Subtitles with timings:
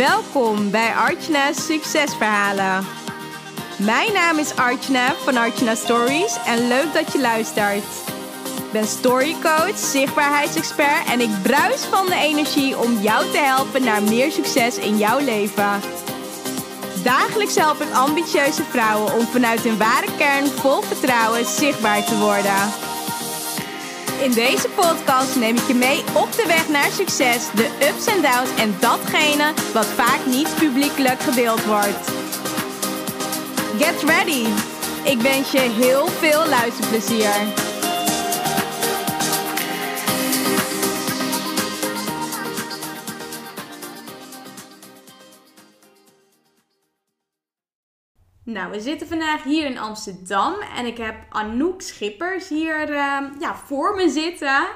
[0.00, 2.86] Welkom bij Archna's Succesverhalen.
[3.76, 7.84] Mijn naam is Archna van Archna Stories en leuk dat je luistert.
[8.56, 14.02] Ik ben storycoach, zichtbaarheidsexpert en ik bruis van de energie om jou te helpen naar
[14.02, 15.80] meer succes in jouw leven.
[17.02, 22.89] Dagelijks help ik ambitieuze vrouwen om vanuit hun ware kern vol vertrouwen zichtbaar te worden.
[24.22, 28.22] In deze podcast neem ik je mee op de weg naar succes, de ups en
[28.22, 32.10] downs en datgene wat vaak niet publiekelijk gedeeld wordt.
[33.78, 34.46] Get ready!
[35.04, 37.69] Ik wens je heel veel luisterplezier.
[48.52, 53.56] Nou, we zitten vandaag hier in Amsterdam en ik heb Anouk Schippers hier uh, ja,
[53.66, 54.66] voor me zitten.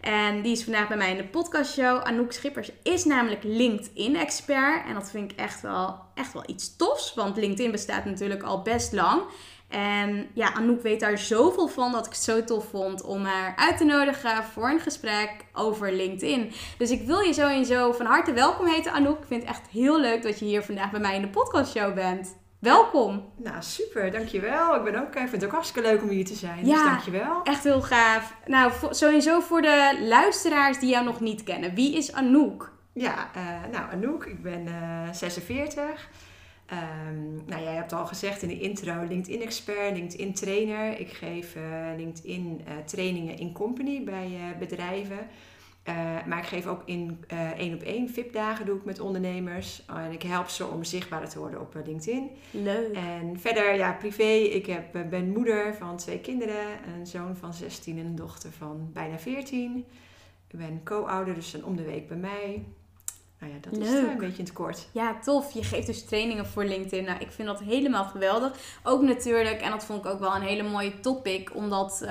[0.00, 2.00] En die is vandaag bij mij in de podcastshow.
[2.02, 4.86] Anouk Schippers is namelijk LinkedIn-expert.
[4.86, 8.62] En dat vind ik echt wel, echt wel iets tofs, want LinkedIn bestaat natuurlijk al
[8.62, 9.22] best lang.
[9.68, 13.56] En ja, Anouk weet daar zoveel van dat ik het zo tof vond om haar
[13.56, 16.52] uit te nodigen voor een gesprek over LinkedIn.
[16.78, 19.18] Dus ik wil je sowieso van harte welkom heten, Anouk.
[19.18, 21.94] Ik vind het echt heel leuk dat je hier vandaag bij mij in de podcastshow
[21.94, 22.40] bent.
[22.62, 23.32] Welkom.
[23.36, 24.76] Nou, super, dankjewel.
[24.76, 26.58] Ik, ben ook, ik vind het ook hartstikke leuk om hier te zijn.
[26.58, 27.42] Dus ja, dus dankjewel.
[27.42, 28.34] Echt heel gaaf.
[28.46, 31.74] Nou, sowieso voor de luisteraars die jou nog niet kennen.
[31.74, 32.72] Wie is Anouk?
[32.92, 36.08] Ja, uh, nou Anouk, ik ben uh, 46.
[36.72, 41.00] Um, nou, jij hebt al gezegd in de intro LinkedIn-expert, LinkedIn-trainer.
[41.00, 41.62] Ik geef uh,
[41.96, 45.28] LinkedIn-trainingen in company bij bedrijven.
[45.88, 45.94] Uh,
[46.26, 49.84] maar ik geef ook in uh, één op één VIP-dagen doe ik met ondernemers.
[49.86, 52.30] en ik help ze om zichtbaarder te worden op LinkedIn.
[52.50, 52.96] Leuk.
[52.96, 54.32] En verder, ja, privé.
[54.32, 56.66] Ik heb, ben moeder van twee kinderen.
[56.98, 59.84] Een zoon van 16 en een dochter van bijna 14.
[60.48, 62.64] Ik ben co-ouder, dus zijn om de week bij mij.
[63.42, 64.88] Nou ja, dat is een beetje in het kort.
[64.92, 65.52] Ja, tof.
[65.52, 67.04] Je geeft dus trainingen voor LinkedIn.
[67.04, 68.52] Nou, ik vind dat helemaal geweldig.
[68.82, 72.10] Ook natuurlijk, en dat vond ik ook wel een hele mooie topic, omdat uh,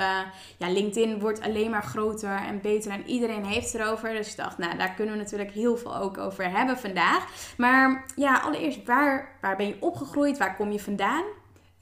[0.57, 4.13] ja, LinkedIn wordt alleen maar groter en beter en iedereen heeft erover.
[4.13, 7.53] Dus ik dacht, nou, daar kunnen we natuurlijk heel veel ook over hebben vandaag.
[7.57, 10.37] Maar ja, allereerst, waar, waar ben je opgegroeid?
[10.37, 11.23] Waar kom je vandaan?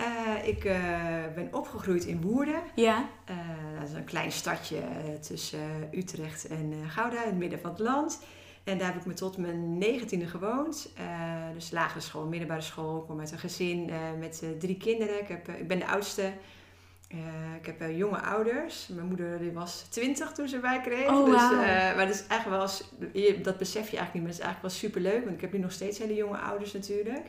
[0.02, 0.78] Uh, ik uh,
[1.36, 2.62] ben opgegroeid in Woerden.
[2.76, 3.06] Ja.
[3.80, 4.82] dat is een klein stadje
[5.22, 8.20] tussen Utrecht en Gouda, in het midden van het land.
[8.70, 10.90] En daar heb ik me tot mijn negentiende gewoond.
[11.00, 11.06] Uh,
[11.54, 13.00] dus lagere school, middelbare school.
[13.00, 15.20] Ik kom uit een gezin uh, met uh, drie kinderen.
[15.20, 16.32] Ik, heb, ik ben de oudste.
[17.60, 18.88] ik heb jonge ouders.
[18.88, 21.10] Mijn moeder die was twintig toen ze mij kreeg.
[21.10, 21.62] Oh, dus, wow.
[21.96, 22.62] maar dat is eigenlijk
[23.12, 25.24] wel, dat besef je eigenlijk niet, maar het is eigenlijk wel super leuk.
[25.24, 27.26] Want ik heb nu nog steeds hele jonge ouders natuurlijk.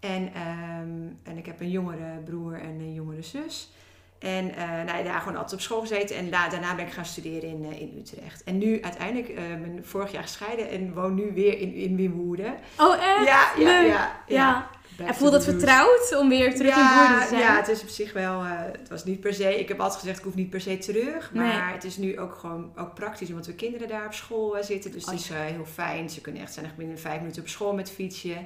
[0.00, 3.72] En, um, en ik heb een jongere broer en een jongere zus.
[4.20, 6.16] En uh, nou, daar gewoon altijd op school gezeten.
[6.16, 8.44] En daarna ben ik gaan studeren in, uh, in Utrecht.
[8.44, 12.54] En nu uiteindelijk, uh, ben vorig jaar gescheiden en woon nu weer in, in Wimwoerden.
[12.78, 13.26] Oh echt?
[13.26, 14.20] Ja, ja, ja.
[14.26, 14.68] ja.
[14.96, 17.40] En voelt het vertrouwd om weer terug ja, in Woerden te zijn?
[17.40, 18.42] Ja, het is op zich wel...
[18.44, 19.58] het was niet per se...
[19.58, 21.32] Ik heb altijd gezegd, ik hoef niet per se terug.
[21.34, 21.72] Maar nee.
[21.72, 23.28] het is nu ook gewoon ook praktisch.
[23.28, 24.92] Omdat we kinderen daar op school zitten.
[24.92, 26.10] Dus het is heel fijn.
[26.10, 28.36] Ze kunnen echt zijn echt binnen vijf minuten op school met fietsje.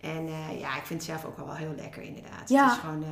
[0.00, 0.26] En
[0.58, 2.48] ja, ik vind het zelf ook wel heel lekker inderdaad.
[2.48, 2.64] Ja.
[2.64, 3.04] Het is gewoon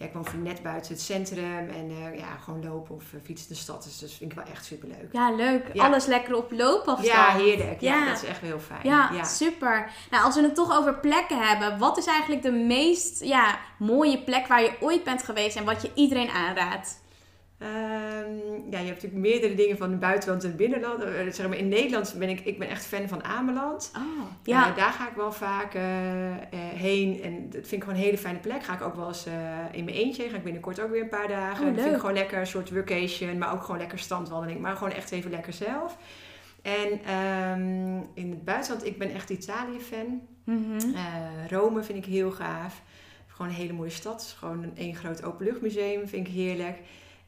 [0.00, 3.48] ja, ik woon net buiten het centrum en uh, ja, gewoon lopen of uh, fietsen
[3.48, 3.82] de stad.
[3.82, 5.08] Dus dat vind ik wel echt super leuk.
[5.12, 5.70] Ja, leuk.
[5.72, 5.84] Ja.
[5.84, 7.06] Alles lekker op loopafstand.
[7.06, 7.80] Ja, heerlijk.
[7.80, 8.80] Ja, ja, dat is echt heel fijn.
[8.82, 9.90] Ja, ja, super.
[10.10, 14.22] Nou, als we het toch over plekken hebben, wat is eigenlijk de meest ja, mooie
[14.22, 17.00] plek waar je ooit bent geweest en wat je iedereen aanraadt?
[17.62, 18.38] Um,
[18.70, 21.04] ja, je hebt natuurlijk meerdere dingen van het buitenland en het binnenland.
[21.04, 23.92] Uh, zeg maar, in Nederland ben ik, ik ben echt fan van Ameland.
[23.96, 24.70] Oh, ja.
[24.70, 25.82] Uh, daar ga ik wel vaak uh,
[26.74, 27.22] heen.
[27.22, 28.62] En dat vind ik gewoon een hele fijne plek.
[28.62, 29.26] Ga ik ook wel eens
[29.72, 30.28] in mijn eentje.
[30.28, 31.66] Ga ik binnenkort ook weer een paar dagen.
[31.66, 33.38] Oh, dat vind ik gewoon lekker, een soort vacation.
[33.38, 34.60] Maar ook gewoon lekker standwandeling.
[34.60, 35.96] Maar gewoon echt even lekker zelf.
[36.62, 40.20] En um, in het buitenland, ik ben echt Italië-fan.
[40.44, 40.94] Mm -hmm.
[41.50, 42.82] Rome vind ik heel gaaf.
[43.26, 44.34] Gewoon een hele mooie stad.
[44.38, 46.78] Gewoon een één groot openluchtmuseum vind ik heerlijk.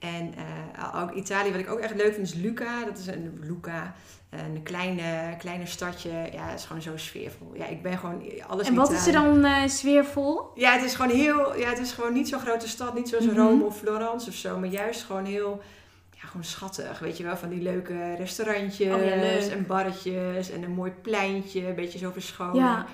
[0.02, 0.34] En
[0.78, 2.84] uh, ook Italië, wat ik ook echt leuk vind, is Luca.
[2.84, 3.94] Dat is een Luca,
[4.31, 6.10] een kleine, kleine stadje.
[6.32, 7.52] Ja, het is gewoon zo sfeervol.
[7.54, 10.50] Ja, ik ben gewoon alles En wat is er dan uh, sfeervol?
[10.54, 13.25] Ja, het is gewoon heel, ja, het is gewoon niet zo'n grote stad, niet zoals
[13.25, 13.38] mm -hmm.
[13.38, 15.62] Rome of Florence of zo, maar juist gewoon heel,
[16.10, 16.99] ja, gewoon schattig.
[16.99, 19.12] Weet je wel, van die leuke restaurantjes oh, ja,
[19.50, 22.54] en barretjes en een mooi pleintje, een beetje zo verschonen.
[22.54, 22.87] Ja.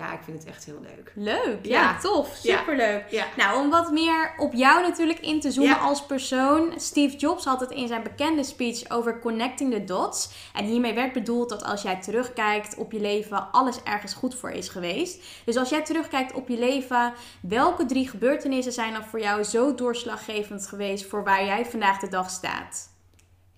[0.00, 1.12] Ja, ik vind het echt heel leuk.
[1.14, 1.98] Leuk, ja, ja.
[1.98, 2.38] tof.
[2.42, 3.04] Superleuk.
[3.10, 3.26] Ja.
[3.36, 6.72] Nou, om wat meer op jou natuurlijk in te zoomen als persoon.
[6.76, 10.30] Steve Jobs had het in zijn bekende speech over connecting the dots.
[10.54, 14.50] En hiermee werd bedoeld dat als jij terugkijkt op je leven, alles ergens goed voor
[14.50, 15.22] is geweest.
[15.44, 19.74] Dus als jij terugkijkt op je leven, welke drie gebeurtenissen zijn dan voor jou zo
[19.74, 22.89] doorslaggevend geweest voor waar jij vandaag de dag staat?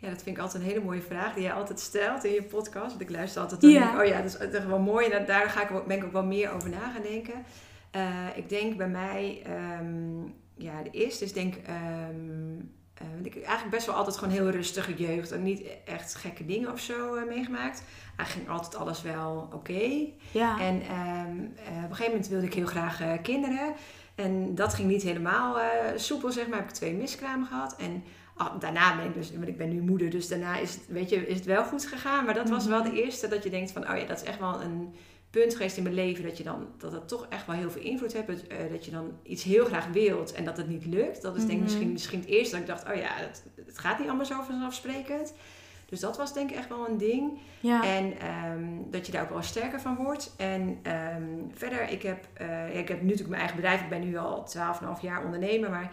[0.02, 2.43] Ja, dat vind ik altijd een hele mooie vraag die jij altijd stelt in je
[2.43, 2.88] podcast.
[2.88, 3.78] Want ik luister altijd en Ja.
[3.81, 5.06] denk ik, oh ja, dat is echt wel mooi.
[5.08, 7.44] En daar ga ik, ben ik ook wel meer over na gaan denken.
[7.90, 10.22] Eh, ik denk bij mij, ehm,
[10.54, 11.54] ja, de eerste is denk
[13.02, 15.32] eh, want ik heb eigenlijk best wel altijd gewoon heel rustige jeugd.
[15.32, 17.82] En niet echt gekke dingen of zo eh, meegemaakt.
[18.16, 20.06] Eigenlijk ging altijd alles wel oké.
[20.31, 20.60] Ja.
[20.60, 23.75] En ehm, eh, op een gegeven moment wilde ik heel graag kinderen.
[24.14, 25.56] En dat ging niet helemaal
[25.96, 26.58] soepel, zeg maar.
[26.58, 27.76] Heb ik twee miskramen gehad.
[27.76, 28.04] En
[28.37, 31.11] ah, daarna ben ik dus, want ik ben nu moeder, dus daarna is het, weet
[31.11, 32.25] je, is het wel goed gegaan.
[32.25, 34.38] Maar dat was wel de eerste dat je denkt van, oh ja, dat is echt
[34.38, 34.94] wel een
[35.31, 36.25] punt geweest in mijn leven.
[36.25, 38.12] Dat je dan, dat het toch echt wel heel veel invloed.
[38.12, 41.23] Dat, eh, dat je dan iets heel graag wilt en dat het niet lukt.
[41.23, 41.64] Dat is denk ik Mhm.
[41.64, 44.43] misschien, misschien het eerste dat ik dacht, oh ja, het, het gaat niet allemaal zo
[44.43, 45.35] vanzelfsprekend.
[45.88, 47.38] Dus dat was denk ik echt wel een ding.
[47.61, 47.85] ja.
[47.85, 50.35] En ehm, dat je daar ook wel sterker van wordt.
[50.37, 51.23] En ehm,
[51.55, 53.81] verder, ik heb, eh, ja, ik heb nu natuurlijk mijn eigen bedrijf.
[53.81, 55.70] Ik ben nu al 12,5 jaar ondernemer.
[55.70, 55.93] Maar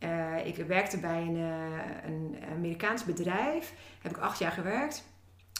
[0.00, 3.72] eh, ik werkte bij een, eh, een Amerikaans bedrijf.
[4.02, 5.04] Heb ik acht jaar gewerkt.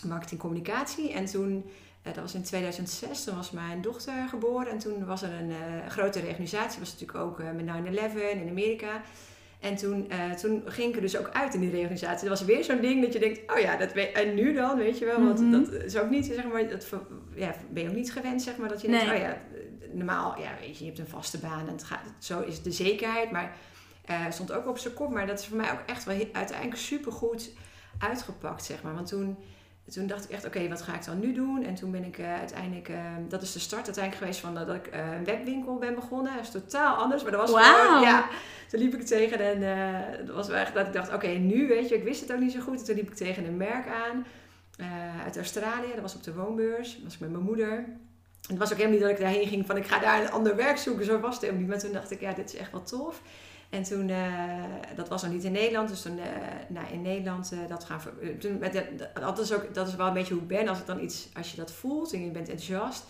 [0.07, 1.13] Marketing communicatie.
[1.13, 1.65] En toen,
[2.03, 4.69] eh, dat was in 2006, toen was mijn dochter geboren.
[4.73, 5.53] En toen was er een
[5.91, 6.79] grote reorganisatie.
[6.81, 9.03] was natuurlijk ook met 9-11 in Amerika.
[9.61, 10.11] En toen,
[10.41, 12.29] toen ging ik er dus ook uit in die reorganisatie.
[12.29, 14.77] Dat was weer zo'n ding dat je denkt, oh ja, dat weet, en nu dan,
[14.79, 15.25] weet je wel.
[15.25, 15.51] Want Mhm.
[15.51, 16.87] dat is ook niet, zeg maar, dat
[17.35, 18.69] ja, ben je ook niet gewend, zeg maar.
[18.69, 19.15] Dat je denkt, Nee.
[19.17, 19.37] oh ja,
[19.93, 21.67] normaal, ja, weet je, je hebt een vaste baan.
[21.67, 23.31] En het gaat, zo is de zekerheid.
[23.31, 23.57] Maar
[24.11, 25.11] eh stond ook op zijn kop.
[25.11, 27.51] Maar dat is voor mij ook echt wel uiteindelijk supergoed
[27.99, 28.95] uitgepakt, zeg maar.
[28.95, 29.37] Want toen,
[29.91, 31.65] toen dacht ik echt, oké, wat ga ik dan nu doen?
[31.65, 32.97] En toen ben ik eh, uiteindelijk, eh,
[33.29, 36.35] dat is de start uiteindelijk geweest van dat ik eh, een webwinkel ben begonnen.
[36.35, 38.29] Dat is totaal anders, maar dat was gewoon, ja.
[38.69, 41.89] Toen liep ik tegen en dat was wel echt dat ik dacht, oké, nu weet
[41.89, 42.79] je, ik wist het ook niet zo goed.
[42.79, 44.27] En toen liep ik tegen een merk aan
[45.25, 45.93] uit Australië.
[45.93, 46.95] Dat was op de woonbeurs.
[46.95, 47.73] Dat was ik met mijn moeder.
[48.51, 50.31] En het was ook helemaal niet dat ik daarheen ging van ik ga daar een
[50.31, 51.05] ander werk zoeken.
[51.05, 51.71] Zo was het helemaal niet.
[51.71, 53.23] Maar toen dacht ik, ja, dit is echt wel tof.
[53.71, 54.35] En toen, eh,
[54.97, 56.25] dat was nog niet in Nederland, dus toen eh,
[56.69, 58.01] nou, in Nederland eh, dat gaan
[58.39, 58.85] toen met dat,
[59.15, 60.69] dat, is ook, dat is wel een beetje hoe ik ben.
[60.69, 63.05] Als ik dan iets, als je dat voelt en je bent enthousiast,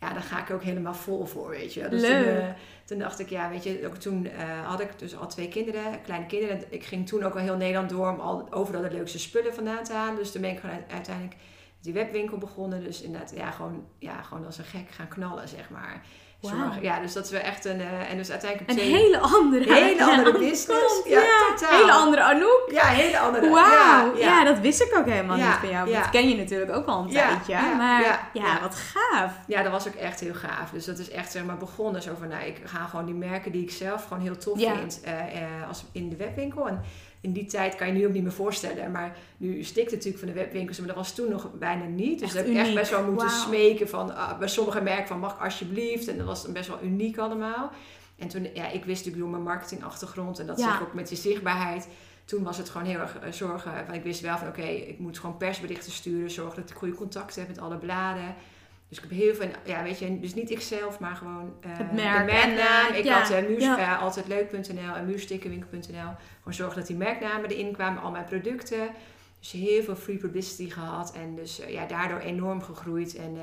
[0.00, 1.88] ja, dan ga ik er ook helemaal vol voor, weet je.
[1.88, 2.38] Dus Toen, Leuk.
[2.40, 2.48] eh,
[2.84, 4.28] toen dacht ik, ja, weet je, ook toen
[4.64, 6.62] had ik dus al twee kinderen, kleine kinderen.
[6.68, 9.84] Ik ging toen ook al heel Nederland door om al overal de leukste spullen vandaan
[9.84, 10.16] te halen.
[10.16, 11.36] Dus toen ben ik gewoon uit- uiteindelijk
[11.80, 12.84] die webwinkel begonnen.
[12.84, 16.02] Dus inderdaad, ja, gewoon, ja, gewoon als een gek gaan knallen, zeg maar.
[16.40, 17.80] Zorg- Ja, dus dat is wel echt een...
[17.80, 21.00] eh, en dus uiteindelijk Een hele andere, hele andere ja, business.
[21.04, 21.54] Ja, ja.
[21.56, 21.78] totaal.
[21.80, 22.68] Hele andere Anouk.
[22.70, 23.48] Ja, hele andere.
[23.48, 24.44] Wauw, ja, Ja, ja.
[24.44, 25.92] dat wist ik ook helemaal niet van jou.
[25.92, 27.52] Dat ken je natuurlijk ook al een tijdje.
[27.52, 29.32] ja, maar ja, wat gaaf.
[29.46, 30.70] Ja, dat was ook echt heel gaaf.
[30.72, 33.52] Dus dat is echt zeg maar begonnen zo van, nou, ik ga gewoon die merken
[33.52, 35.12] die ik zelf gewoon heel tof vind eh,
[35.42, 36.68] eh, als in de webwinkel.
[36.68, 36.82] En
[37.26, 38.90] in die tijd kan je nu ook niet meer voorstellen.
[38.90, 42.18] Maar nu stikt het natuurlijk van de webwinkels, maar dat was toen nog bijna niet.
[42.18, 45.06] Dus Echt dat heb ik echt best wel moeten smeken van, ah, bij sommige merken
[45.06, 46.08] van, mag alsjeblieft.
[46.08, 47.70] En dat was dan best wel uniek allemaal.
[48.18, 50.80] En toen, ja, ik wist natuurlijk door mijn marketingachtergrond en dat Ja.
[50.82, 51.88] ook met die zichtbaarheid.
[52.24, 53.72] Toen was het gewoon heel erg eh, zorgen.
[53.72, 56.30] Want ik wist wel van oké, ik moet gewoon persberichten sturen.
[56.30, 58.34] Zorgen dat ik goede contacten heb met alle bladen.
[58.88, 61.92] Dus ik heb heel veel, ja weet je, dus niet ikzelf, maar gewoon eh, Het
[61.92, 62.92] merk de merknaam.
[62.92, 63.96] eh, ik ja, had uh, ja.
[63.96, 66.10] altijd leuk.nl en muurstickerwinkel.nl.
[66.38, 68.88] Gewoon zorgen dat die merknamen erin kwamen, al mijn producten.
[69.38, 73.14] Dus heel veel free publicity gehad en dus ja, daardoor enorm gegroeid.
[73.16, 73.36] En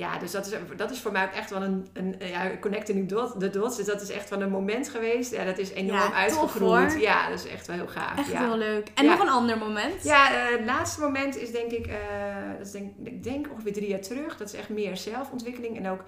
[0.00, 3.08] ja, dus dat is, dat is voor mij ook echt wel een, een ja, connecting
[3.08, 3.76] dot, de dots.
[3.76, 5.32] Dus dat is echt wel een moment geweest.
[5.32, 7.00] Ja, dat is enorm Ja, uitgegroeid.
[7.00, 8.18] Ja, dat is echt wel heel gaaf.
[8.18, 8.38] Echt ja.
[8.44, 8.88] heel leuk.
[8.94, 9.10] En Ja.
[9.10, 10.02] nog een ander moment.
[10.02, 11.96] Ja, eh, het laatste moment is denk ik, eh,
[12.58, 14.36] dat is denk, ik denk ongeveer drie jaar terug.
[14.36, 16.04] Dat is echt meer zelfontwikkeling en ook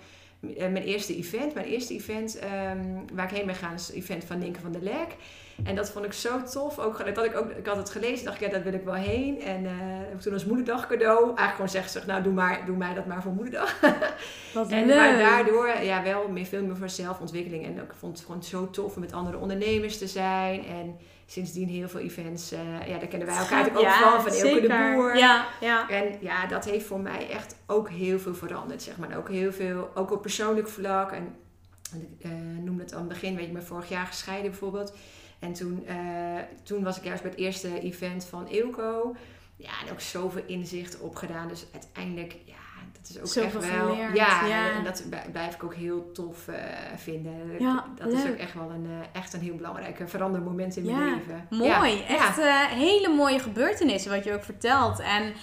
[0.57, 1.55] mijn eerste event.
[1.55, 4.73] Mijn eerste event ehm, waar ik heen ben gegaan is het event van Ninke van
[4.73, 5.17] der Lek.
[5.65, 6.79] En dat vond ik zo tof.
[6.79, 8.95] Ook, dat ik, ook, ik had het gelezen, dacht ik, ja, daar wil ik wel
[8.95, 9.41] heen.
[9.41, 12.67] En eh, heb ik toen als moederdag cadeau eigenlijk gewoon zeggen, zeg, nou doe, maar,
[12.67, 13.81] doe mij dat maar voor moederdag.
[14.55, 14.97] Wat En leuk.
[14.97, 17.65] maar daardoor ja, wel meer, veel meer voor zelfontwikkeling.
[17.65, 20.65] En ook, ik vond het gewoon zo tof om met andere ondernemers te zijn.
[20.65, 20.99] En
[21.33, 22.53] sindsdien heel veel events.
[22.53, 24.23] eh, ja, daar kennen wij elkaar natuurlijk ook van.
[24.23, 24.93] Van Elke de.
[24.95, 25.17] Boer.
[25.17, 25.89] Ja, ja.
[25.89, 29.17] En ja, dat heeft voor mij echt ook heel veel veranderd, zeg maar.
[29.17, 31.13] Ook heel veel, ook op persoonlijk vlak.
[31.13, 31.35] En
[31.93, 34.95] ik eh, noemde het aan het begin, weet je, ben vorig jaar gescheiden bijvoorbeeld.
[35.39, 35.97] En toen, eh,
[36.63, 39.17] toen was ik juist bij het eerste event van Eelco.
[39.57, 41.49] Ja, en ook zoveel inzicht opgedaan.
[41.49, 42.62] Dus uiteindelijk, ja,
[43.03, 43.89] dat is ook Zoveel echt wel...
[43.89, 44.71] geleerd, ja, ja.
[44.71, 46.57] en dat blijf ik ook heel tof eh,
[46.97, 47.33] vinden.
[47.59, 51.15] Ja, dat is ook echt wel een, eh, echt een heel belangrijk verandermoment in mijn
[51.15, 51.47] leven.
[51.51, 55.01] Mooi, Ja, echt eh, hele mooie gebeurtenissen wat je ook vertelt.
[55.01, 55.35] En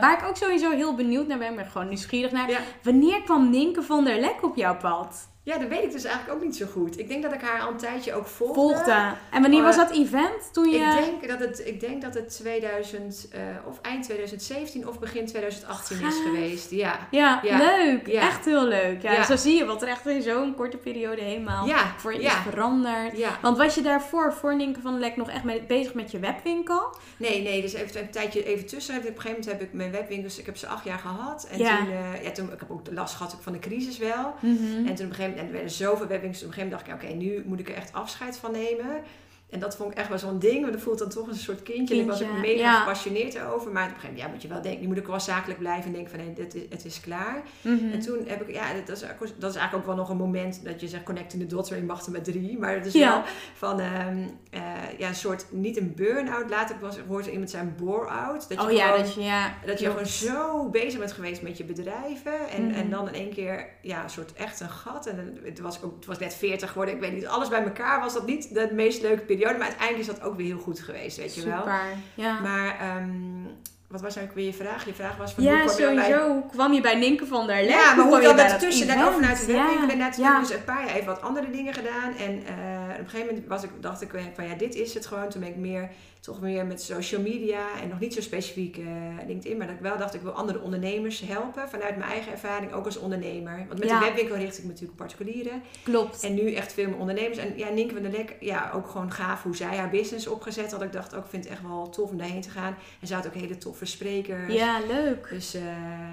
[0.00, 2.60] waar ik ook sowieso heel benieuwd naar ben, ben ik gewoon nieuwsgierig naar.
[2.82, 5.28] Wanneer kwam Ninke van der Lek op jouw pad?
[5.46, 6.98] Ja, dat weet ik dus eigenlijk ook niet zo goed.
[6.98, 8.54] Ik denk dat ik haar al een tijdje ook volgde.
[8.54, 9.12] Volgde.
[9.30, 10.52] En wanneer was dat event?
[10.52, 10.76] Toen je...
[10.78, 15.26] Ik denk dat het, ik denk dat het 2000, eh, of eind 2017 of begin
[15.26, 16.70] 2018 is geweest.
[16.70, 17.06] Ja.
[17.10, 17.58] Ja, Ja.
[17.58, 18.06] leuk.
[18.06, 18.20] Ja.
[18.20, 19.02] Echt heel leuk.
[19.02, 19.24] Ja, Ja.
[19.24, 22.32] Zo zie je wat er echt in zo'n korte periode helemaal Ja, voor je is
[22.32, 23.16] veranderd.
[23.16, 23.38] Ja.
[23.42, 26.96] Want was je daarvoor, voor Nienke van Lek, nog echt met, bezig met je webwinkel?
[27.16, 28.94] Nee, nee, dus even een tijdje even tussen.
[28.96, 31.46] Op een gegeven moment heb ik mijn webwinkels, ik heb ze acht jaar gehad.
[31.50, 31.76] En Ja.
[31.78, 34.34] toen, eh, ja, toen, ik heb ook last gehad van de crisis wel.
[34.40, 34.52] Mhm.
[34.64, 36.88] En toen op een gegeven moment, en er werden zoveel webwinkels, op een gegeven moment
[36.88, 39.02] dacht ik, oké, nu moet ik er echt afscheid van nemen.
[39.50, 41.62] En dat vond ik echt wel zo'n ding, want dat voelt dan toch een soort
[41.62, 41.94] kindje.
[41.94, 42.78] En ik was ook Kindje, mega ja.
[42.80, 43.72] gepassioneerd over.
[43.72, 45.58] Maar op een gegeven moment ja, moet je wel denken, nu moet ik wel zakelijk
[45.58, 47.42] blijven en denken van, nee, dit is, het is klaar.
[47.60, 47.90] Mhm.
[47.92, 49.00] En toen heb ik, ja, dat is,
[49.38, 51.86] dat is eigenlijk ook wel nog een moment dat je zegt connecting the dots, waarin
[51.86, 52.58] je mag er met drie.
[52.58, 53.08] Maar het is Ja.
[53.10, 53.22] wel
[53.54, 54.18] van, ehm,
[54.50, 54.60] eh,
[54.98, 56.50] ja, een soort, niet een burn-out.
[56.50, 58.48] Later was, hoorde iemand zijn bore-out.
[58.48, 59.54] Dat je oh ja, gewoon- dat je, ja.
[59.66, 62.48] dat je gewoon zo bezig bent geweest met je bedrijven.
[62.48, 62.74] En, Mhm.
[62.74, 65.06] en dan in één keer, ja, een soort echt een gat.
[65.06, 66.94] En het was, ik ook, het was net 40 geworden.
[66.94, 69.44] Ik weet niet, alles bij elkaar was dat niet de meest leuke periode.
[69.54, 71.58] Maar uiteindelijk is dat ook weer heel goed geweest, weet je wel.
[71.58, 72.40] Super, ja.
[72.40, 73.44] Maar, ehm,
[73.88, 74.84] wat was eigenlijk weer je vraag?
[74.86, 76.32] Je vraag was van hoe ja, kwam je dan bij- sowieso.
[76.32, 77.70] Hoe kwam je bij Nienke van der Lek?
[77.70, 78.88] ja, maar kwam hoe je dat tussen?
[78.88, 79.14] En ook event?
[79.20, 79.88] vanuit de webwinkel.
[79.88, 80.40] En net ja.
[80.40, 82.14] dus een paar jaar even wat andere dingen gedaan.
[82.16, 85.06] En eh, op een gegeven moment was ik, dacht ik van ja, dit is het
[85.06, 85.28] gewoon.
[85.28, 85.90] Toen ben ik meer,
[86.20, 87.60] toch meer met social media.
[87.82, 88.84] En nog niet zo specifiek eh,
[89.26, 89.56] LinkedIn.
[89.58, 91.68] Maar dat ik wel dacht, ik wil andere ondernemers helpen.
[91.68, 93.64] Vanuit mijn eigen ervaring, ook als ondernemer.
[93.68, 93.98] Want met Ja.
[93.98, 95.62] de webwinkel richt ik me natuurlijk op particulieren.
[95.82, 96.22] Klopt.
[96.22, 97.38] En nu echt veel meer ondernemers.
[97.38, 100.72] En ja, Nienke van der Lek, ja, ook gewoon gaaf hoe zij haar business opgezet
[100.72, 100.82] had.
[100.82, 102.76] Ik dacht ook, ik vind het echt wel tof om daarheen te gaan.
[103.00, 104.52] En ze had ook hele toffe sprekers.
[104.52, 105.26] ja, leuk.
[105.30, 105.62] Dus eh,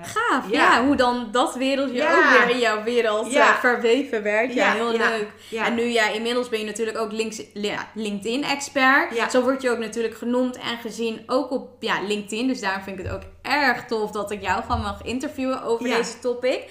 [0.03, 0.59] Gaaf, Ja.
[0.73, 0.85] ja.
[0.85, 2.17] Hoe dan dat wereldje Ja.
[2.17, 3.47] ook weer in jouw wereld Ja.
[3.49, 4.53] eh, verweven werd.
[4.53, 5.27] Ja, heel leuk.
[5.49, 5.65] ja.
[5.65, 7.11] En nu, ja, inmiddels ben je natuurlijk ook
[7.93, 9.15] LinkedIn-expert.
[9.15, 9.29] Ja.
[9.29, 12.47] Zo word je ook natuurlijk genoemd en gezien ook op ja, LinkedIn.
[12.47, 15.83] Dus daarom vind ik het ook erg tof dat ik jou gewoon mag interviewen over
[15.83, 16.61] deze topic.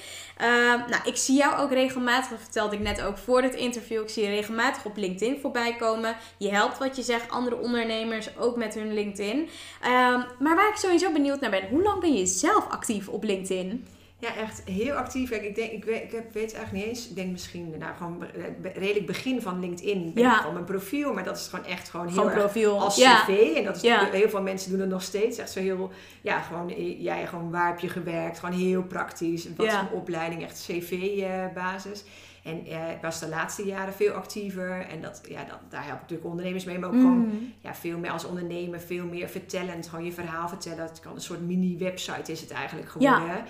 [0.42, 4.02] Ehm, nou, ik zie jou ook regelmatig, dat vertelde ik net ook voor het interview,
[4.02, 6.16] ik zie je regelmatig op LinkedIn voorbij komen.
[6.36, 9.48] Je helpt wat je zegt, andere ondernemers ook met hun LinkedIn.
[9.82, 13.24] Ehm, maar waar ik sowieso benieuwd naar ben, hoe lang ben je zelf actief op
[13.24, 13.86] LinkedIn?
[14.22, 15.30] Ja, echt heel actief.
[15.30, 17.08] Kijk, ik, denk, ik, weet, ik heb, weet eigenlijk niet eens.
[17.08, 18.18] Ik denk misschien, nou, gewoon
[18.62, 20.12] be- redelijk begin van LinkedIn.
[20.14, 20.36] Ben Ja.
[20.36, 22.80] gewoon mijn profiel, maar dat is gewoon echt gewoon heel profiel.
[22.80, 23.22] als ja.
[23.24, 23.52] cv.
[23.56, 24.08] En dat is Ja.
[24.10, 25.38] heel veel mensen doen het nog steeds.
[25.38, 28.38] Echt zo heel, ja, gewoon, eh, jij gewoon waar heb je gewerkt?
[28.38, 29.48] Gewoon heel praktisch.
[29.56, 29.72] Wat Ja.
[29.80, 32.04] voor een opleiding, echt cv-basis.
[32.42, 34.86] En eh, ik was de laatste jaren veel actiever.
[34.90, 36.78] En dat, ja, dat, daar help ik natuurlijk ondernemers mee.
[36.78, 37.36] Maar ook gewoon Mhm.
[37.60, 39.88] ja, veel meer als ondernemer, veel meer vertellend.
[39.88, 40.84] Gewoon je verhaal vertellen.
[40.84, 43.44] Het kan een soort mini-website is het eigenlijk geworden.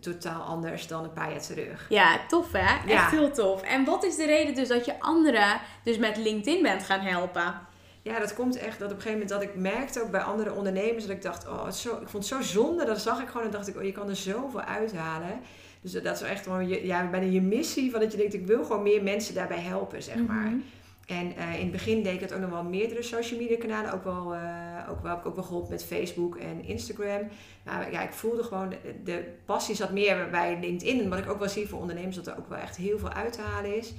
[0.00, 1.86] Totaal anders dan een paar jaar terug.
[1.88, 2.58] Ja, tof hè?
[2.58, 3.08] Echt Ja.
[3.08, 3.62] heel tof.
[3.62, 7.54] En wat is de reden dus dat je anderen dus met LinkedIn bent gaan helpen?
[8.02, 10.52] Ja, dat komt echt dat op een gegeven moment dat ik merkte ook bij andere
[10.52, 12.84] ondernemers dat ik dacht, oh, het is zo, ik vond het zo zonde.
[12.84, 15.40] Dat zag ik gewoon en dacht ik, oh, je kan er zoveel uithalen.
[15.80, 18.46] Dus dat is echt gewoon je, ja, bijna je missie van dat je denkt, ik
[18.46, 20.44] wil gewoon meer mensen daarbij helpen, zeg maar.
[20.46, 20.56] Mhm.
[21.06, 23.92] En eh, in het begin deed ik het ook nog wel meerdere social media kanalen.
[23.92, 27.28] Ook wel, eh, ook wel, heb ik ook wel geholpen met Facebook en Instagram.
[27.64, 31.00] Maar ja, ik voelde gewoon, de, de passie zat meer bij LinkedIn.
[31.00, 33.12] En wat ik ook wel zie voor ondernemers, dat er ook wel echt heel veel
[33.12, 33.92] uit te halen is.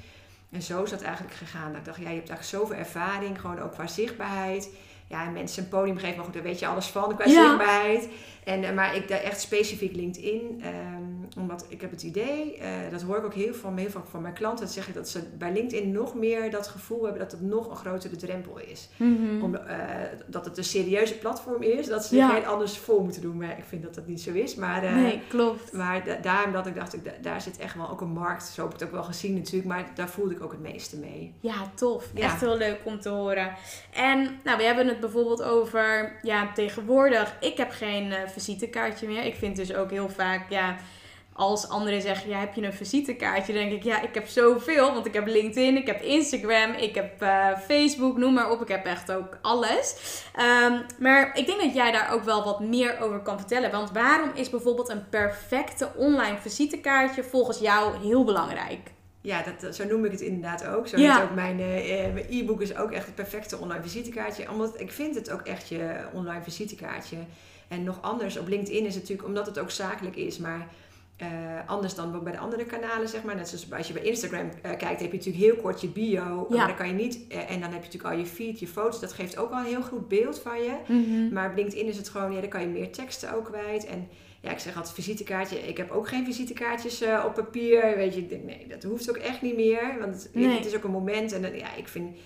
[0.51, 1.69] En zo is dat eigenlijk gegaan.
[1.72, 4.69] Dat ik dacht, ja, je hebt eigenlijk zoveel ervaring, gewoon ook qua zichtbaarheid.
[5.07, 7.48] Ja, en mensen een podium geven, maar goed, daar weet je alles van, qua Ja.
[7.48, 8.10] zichtbaarheid.
[8.45, 12.69] En, eh, maar ik daar echt specifiek LinkedIn, ehm, omdat ik heb het idee, eh,
[12.91, 15.19] dat hoor ik ook heel van, heel van, van mijn klanten, dat zeggen dat ze
[15.38, 18.89] bij LinkedIn nog meer dat gevoel hebben dat het nog een grotere drempel is.
[18.97, 19.43] Mhm.
[19.43, 19.77] Om, eh,
[20.27, 22.29] dat het een serieuze platform is, dat ze Ja.
[22.29, 23.38] geen anders vol moeten doen.
[23.38, 24.55] Maar ik vind dat dat niet zo is.
[24.55, 25.71] Maar, eh, nee, klopt.
[25.73, 28.43] maar da- daarom dat ik dacht, ik, da- daar zit echt wel ook een markt.
[28.45, 30.97] Zo heb ik het ook wel gezien natuurlijk, maar daar voelde ik ook het meeste
[30.97, 31.33] mee.
[31.39, 32.05] Ja, tof.
[32.13, 32.23] Ja.
[32.23, 33.53] Echt heel leuk om te horen.
[33.93, 39.25] En nou, we hebben het bijvoorbeeld over, ja, tegenwoordig, ik heb geen eh, visitekaartje meer.
[39.25, 40.75] Ik vind dus ook heel vaak, ja,
[41.35, 43.53] als anderen zeggen, ja, heb je een visitekaartje?
[43.53, 44.93] Dan denk ik, ja, ik heb zoveel.
[44.93, 48.61] Want ik heb LinkedIn, ik heb Instagram, ik heb eh, Facebook, noem maar op.
[48.61, 49.95] Ik heb echt ook alles.
[50.35, 53.71] Ehm, maar ik denk dat jij daar ook wel wat meer over kan vertellen.
[53.71, 58.91] Want waarom is bijvoorbeeld een perfecte online visitekaartje volgens jou heel belangrijk?
[59.21, 60.87] Ja, dat, zo noem ik het inderdaad ook.
[60.87, 61.23] Zo Ja.
[61.23, 64.51] ook mijn eh, eh, mijn e-book is ook echt het perfecte online visitekaartje.
[64.51, 67.17] Omdat ik vind het ook echt je online visitekaartje.
[67.67, 70.67] En nog anders, op LinkedIn is het natuurlijk, omdat het ook zakelijk is, maar
[71.17, 71.29] eh,
[71.65, 73.36] anders dan bij de andere kanalen, zeg maar.
[73.36, 76.46] Net zoals als je bij Instagram eh, kijkt, heb je natuurlijk heel kort je bio.
[76.50, 76.58] Ja.
[76.58, 78.67] Maar dan kan je niet, eh, en dan heb je natuurlijk al je feed, je
[78.67, 79.00] foto's.
[79.00, 80.74] Dat geeft ook al een heel goed beeld van je.
[81.32, 83.86] Maar op LinkedIn is het gewoon, ja, dan kan je meer teksten ook kwijt.
[83.86, 84.08] En
[84.41, 85.67] ja, ik zeg altijd visitekaartje.
[85.67, 87.96] Ik heb ook geen visitekaartjes op papier.
[87.96, 89.96] Weet je, ik denk, nee, dat hoeft ook echt niet meer.
[90.00, 90.48] Want het, Nee.
[90.58, 91.32] het is ook een moment.
[91.32, 92.17] En ja, ik vind,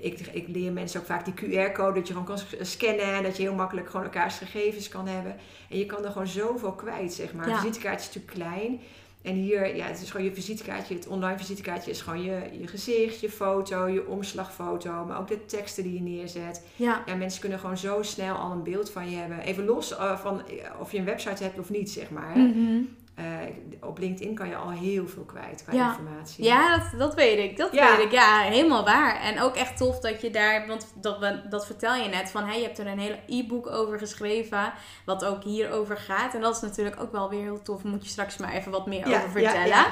[0.00, 3.14] ik, ik leer mensen ook vaak die QR-code, dat je gewoon kan scannen.
[3.14, 5.36] En dat je heel makkelijk gewoon elkaars gegevens kan hebben.
[5.70, 7.48] En je kan er gewoon zoveel kwijt, zeg maar.
[7.48, 7.54] Ja.
[7.54, 8.80] Een visitekaartje is natuurlijk klein.
[9.22, 10.94] En hier, ja, het is gewoon je visitekaartje.
[10.94, 15.04] Het online visitekaartje is gewoon je, je gezicht, je foto, je omslagfoto.
[15.04, 16.64] Maar ook de teksten die je neerzet.
[16.76, 17.02] Ja.
[17.06, 19.38] Ja, mensen kunnen gewoon zo snel al een beeld van je hebben.
[19.38, 20.42] Even los uh, van
[20.80, 22.36] of je een website hebt of niet, zeg maar.
[22.36, 22.88] Mm -hmm.
[23.18, 23.24] Uh,
[23.80, 25.88] op LinkedIn kan je al heel veel kwijt qua ja.
[25.88, 26.44] informatie.
[26.44, 27.56] Ja, dat, dat weet ik.
[27.56, 27.96] Dat Ja.
[27.96, 28.12] weet ik.
[28.12, 29.20] Ja, helemaal waar.
[29.20, 32.58] En ook echt tof dat je daar, want dat, dat vertel je net, van hey,
[32.58, 34.72] je hebt er een hele e-book over geschreven,
[35.04, 36.34] wat ook hierover gaat.
[36.34, 37.82] En dat is natuurlijk ook wel weer heel tof.
[37.82, 39.84] Moet je straks maar even wat meer Ja, over vertellen.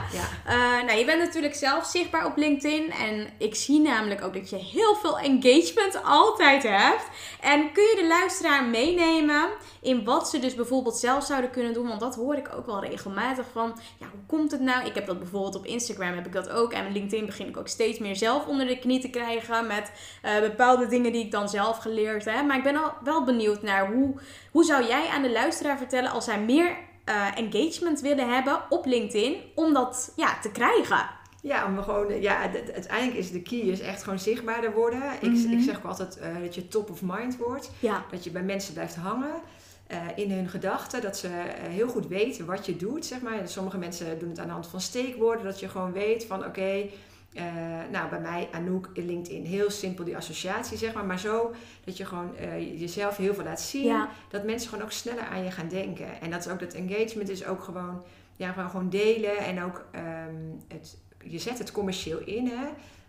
[0.47, 2.93] Eh, nou, je bent natuurlijk zelf zichtbaar op LinkedIn.
[2.93, 7.09] En ik zie namelijk ook dat je heel veel engagement altijd hebt.
[7.41, 9.49] En kun je de luisteraar meenemen
[9.81, 11.89] in wat ze dus bijvoorbeeld zelf zouden kunnen doen?
[11.89, 13.13] Want dat hoor ik ook wel regelmatig
[13.53, 13.79] van.
[13.99, 14.87] Ja, hoe komt het nou?
[14.87, 16.73] Ik heb dat bijvoorbeeld op Instagram heb ik dat ook.
[16.73, 19.67] En LinkedIn begin ik ook steeds meer zelf onder de knie te krijgen.
[19.67, 19.91] Met
[20.23, 22.47] eh, bepaalde dingen die ik dan zelf geleerd heb.
[22.47, 24.15] Maar ik ben al wel benieuwd naar hoe,
[24.51, 28.87] hoe zou jij aan de luisteraar vertellen als zij meer eh, engagement willen hebben op
[28.87, 31.07] LinkedIn om dat ja, te krijgen?
[31.41, 32.39] Ja, om gewoon, ja,
[32.75, 35.03] uiteindelijk is de key is echt gewoon zichtbaarder worden.
[35.21, 35.53] Ik, Mhm.
[35.53, 37.71] ik zeg ook altijd eh, dat je top of mind wordt.
[37.79, 39.33] Ja, Dat je bij mensen blijft hangen
[40.17, 41.03] in hun gedachten.
[41.03, 43.49] Dat ze eh, heel goed weten wat je doet, zeg maar.
[43.49, 45.45] Sommige mensen doen het aan de hand van steekwoorden.
[45.45, 46.85] Dat je gewoon weet van, oké,
[47.35, 47.45] eh,
[47.91, 49.45] nou bij mij Anouk in LinkedIn.
[49.45, 51.05] Heel simpel die associatie, zeg maar.
[51.05, 51.53] Maar zo
[51.85, 53.85] dat je gewoon eh, jezelf heel veel laat zien.
[53.85, 56.21] ja, Dat mensen gewoon ook sneller aan je gaan denken.
[56.21, 58.03] En dat is ook dat engagement is ook gewoon,
[58.37, 59.37] ja, gewoon, delen.
[59.39, 60.35] En ook, ehm,
[60.69, 62.67] het, je zet het commercieel in, hè.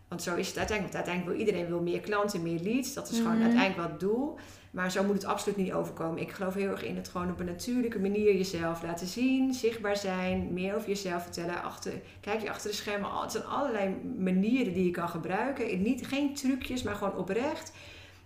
[0.08, 0.96] Want zo is het uiteindelijk.
[0.96, 2.94] Want uiteindelijk wil iedereen wil meer klanten, meer leads.
[2.94, 3.42] Dat is gewoon Mhm.
[3.44, 4.36] uiteindelijk wel het doel.
[4.76, 6.22] Maar zo moet het absoluut niet overkomen.
[6.22, 9.54] Ik geloof heel erg in het gewoon op een natuurlijke manier jezelf laten zien.
[9.54, 10.54] Zichtbaar zijn.
[10.54, 11.64] Meer over jezelf vertellen.
[11.64, 11.92] Achter,
[12.22, 13.10] kijk je achter de schermen.
[13.22, 15.82] Het zijn allerlei manieren die je kan gebruiken.
[15.82, 17.72] Niet, geen trucjes, maar gewoon oprecht.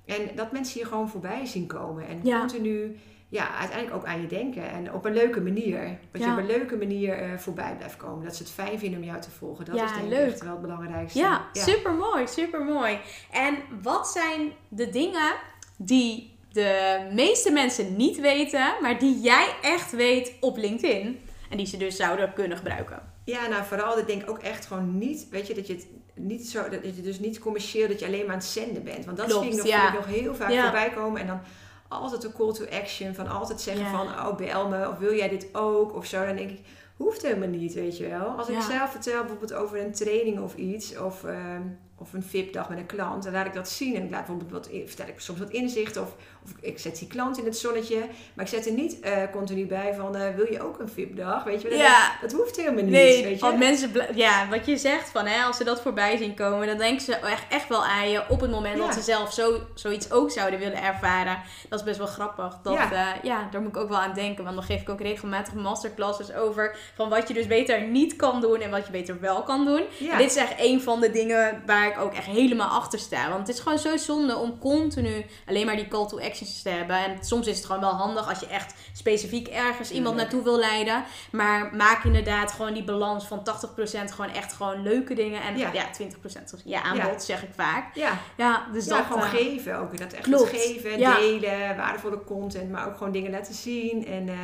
[0.05, 2.07] En dat mensen hier gewoon voorbij zien komen.
[2.07, 2.39] En Ja.
[2.39, 4.69] continu ja, uiteindelijk ook aan je denken.
[4.69, 5.97] En op een leuke manier.
[6.11, 6.27] Dat Ja.
[6.27, 8.23] je op een leuke manier eh, voorbij blijft komen.
[8.25, 9.65] Dat ze het fijn vinden om jou te volgen.
[9.65, 11.19] Dat Ja, is denk ik echt wel het belangrijkste.
[11.19, 12.97] ja, super mooi, super mooi.
[13.31, 15.33] En wat zijn de dingen
[15.77, 21.19] die de meeste mensen niet weten, maar die jij echt weet op LinkedIn?
[21.49, 23.01] En die ze dus zouden kunnen gebruiken.
[23.25, 26.47] Ja, nou vooral, ik denk ook echt gewoon niet, weet je, dat je het niet
[26.49, 29.05] zo, dat je dus niet commercieel, dat je alleen maar aan het zenden bent.
[29.05, 29.79] Want dat Klopt, zie ik nog, ja.
[29.79, 30.63] vind ik nog heel vaak Ja.
[30.63, 31.21] voorbij komen.
[31.21, 31.39] En dan
[31.87, 33.91] altijd een call to action, van altijd zeggen Ja.
[33.91, 36.25] van, oh bel me, of wil jij dit ook, of zo.
[36.25, 36.59] Dan denk ik,
[36.97, 38.27] hoeft helemaal niet, weet je wel.
[38.27, 41.61] Als ik zelf vertel bijvoorbeeld over een training of iets, of, ehm,
[41.95, 43.95] of een VIP-dag met een klant, dan laat ik dat zien.
[43.95, 47.07] En ik laat bijvoorbeeld wat, vertel ik soms wat inzicht, of, of ik zet die
[47.07, 47.97] klant in het zonnetje.
[48.33, 51.43] Maar ik zet er niet eh, continu bij van, eh, wil je ook een VIP-dag,
[51.43, 51.77] weet je wel.
[51.77, 52.11] Ja.
[52.21, 53.45] Dat, dat hoeft helemaal niet, Nee, weet je.
[53.45, 56.77] want mensen, ja, wat je zegt van, hè, als ze dat voorbij zien komen, dan
[56.77, 58.85] denken ze echt, echt wel aan je op het moment Ja.
[58.85, 61.41] dat ze zelf zo, zoiets ook zouden willen ervaren.
[61.69, 62.57] Dat is best wel grappig.
[62.63, 62.89] Dat, Ja.
[62.91, 63.15] ja.
[63.23, 66.33] ja, daar moet ik ook wel aan denken, want dan geef ik ook regelmatig masterclasses
[66.33, 69.65] over van wat je dus beter niet kan doen en wat je beter wel kan
[69.65, 69.81] doen.
[69.97, 70.11] Ja.
[70.11, 73.29] En dit is echt een van de dingen waar ik ook echt helemaal achter sta.
[73.29, 76.69] Want het is gewoon zo zonde om continu alleen maar die call to actions te
[76.69, 76.95] hebben.
[76.95, 80.17] En soms is het gewoon wel handig als je echt specifiek ergens iemand Tuurlijk.
[80.17, 81.03] naartoe wil leiden.
[81.31, 85.41] Maar maak inderdaad gewoon die balans van 80% gewoon echt gewoon leuke dingen.
[85.41, 85.69] En Ja.
[85.73, 87.95] ja, 20% ja, aanbod zeg ik vaak.
[87.95, 89.05] Ja, Ja, dus dat...
[89.05, 89.97] gewoon eh, geven ook.
[89.97, 94.05] Dat echt geven, delen, waardevolle content, maar ook gewoon dingen laten zien.
[94.05, 94.35] En eh,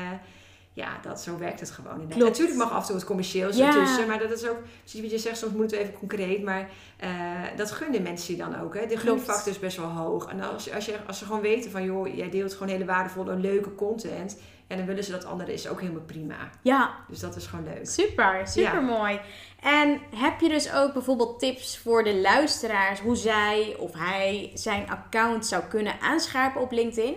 [0.75, 2.07] ja, dat, zo werkt het gewoon.
[2.17, 3.71] Natuurlijk mag af en toe het commercieel Ja.
[3.71, 6.69] tussen, maar dat is ook, precies wat je zegt, soms moet het even concreet, maar
[6.97, 7.09] eh,
[7.55, 8.73] dat gunnen mensen je dan ook.
[8.75, 8.85] Hè?
[8.85, 10.27] De gunfactor is best wel hoog.
[10.27, 13.35] En als, als, je, als ze gewoon weten van, joh, jij deelt gewoon hele waardevolle,
[13.35, 16.35] leuke content, en dan willen ze dat andere is ook helemaal prima.
[16.61, 17.87] ja, Dus dat is gewoon leuk.
[17.89, 19.19] Super, super mooi.
[19.61, 24.89] En heb je dus ook bijvoorbeeld tips voor de luisteraars hoe zij of hij zijn
[24.89, 27.15] account zou kunnen aanscherpen op LinkedIn?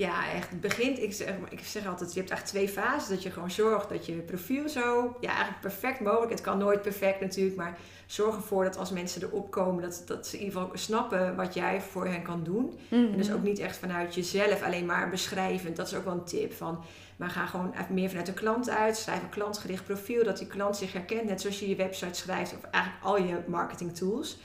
[0.00, 0.50] Ja, echt.
[0.50, 3.08] Het begint, ik zeg, ik zeg altijd, je hebt eigenlijk twee fases.
[3.08, 6.30] Dat je gewoon zorgt dat je profiel zo, ja, eigenlijk perfect mogelijk.
[6.30, 10.26] Het kan nooit perfect natuurlijk, maar zorg ervoor dat als mensen erop komen, dat, dat
[10.26, 12.78] ze in ieder geval snappen wat jij voor hen kan doen.
[12.90, 15.76] En dus ook niet echt vanuit jezelf alleen maar beschrijvend.
[15.76, 16.84] Dat is ook wel een tip van.
[17.16, 18.96] Maar ga gewoon even meer vanuit de klant uit.
[18.96, 21.24] Schrijf een klantgericht profiel, dat die klant zich herkent.
[21.24, 24.38] Net zoals je je website schrijft of eigenlijk al je marketing tools.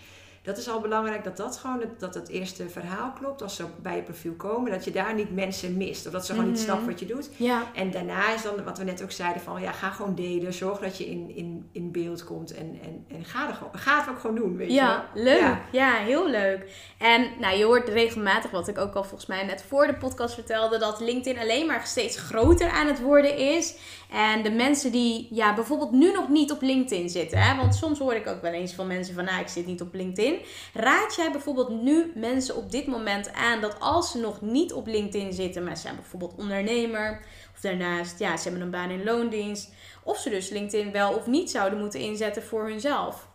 [0.45, 3.41] Dat is al belangrijk dat dat gewoon dat het eerste verhaal klopt.
[3.41, 6.05] Als ze bij je profiel komen, dat je daar niet mensen mist.
[6.05, 6.63] Of dat ze gewoon niet Mhm.
[6.65, 7.29] snappen wat je doet.
[7.35, 10.53] Ja, En daarna is dan wat we net ook zeiden van ja, ga gewoon delen.
[10.53, 12.53] Zorg dat je in, in, in beeld komt.
[12.53, 15.39] En, en, en ga, er gewoon, ga het ook gewoon doen, weet Ja, je leuk.
[15.39, 15.61] Ja.
[15.71, 15.93] Ja.
[15.93, 16.71] heel leuk.
[16.97, 20.33] En nou, je hoort regelmatig, wat ik ook al volgens mij net voor de podcast
[20.33, 23.75] vertelde, dat LinkedIn alleen maar steeds groter aan het worden is.
[24.11, 27.99] En de mensen die ja, bijvoorbeeld nu nog niet op LinkedIn zitten, hè, want soms
[27.99, 30.34] hoor ik ook wel eens van mensen van, nou, ik zit niet op LinkedIn.
[30.73, 34.87] Raad jij bijvoorbeeld nu mensen op dit moment aan dat als ze nog niet op
[34.87, 39.03] LinkedIn zitten, maar ze zijn bijvoorbeeld ondernemer, of daarnaast, ja, ze hebben een baan in
[39.03, 43.27] loondienst, of ze dus LinkedIn wel of niet zouden moeten inzetten voor hunzelf?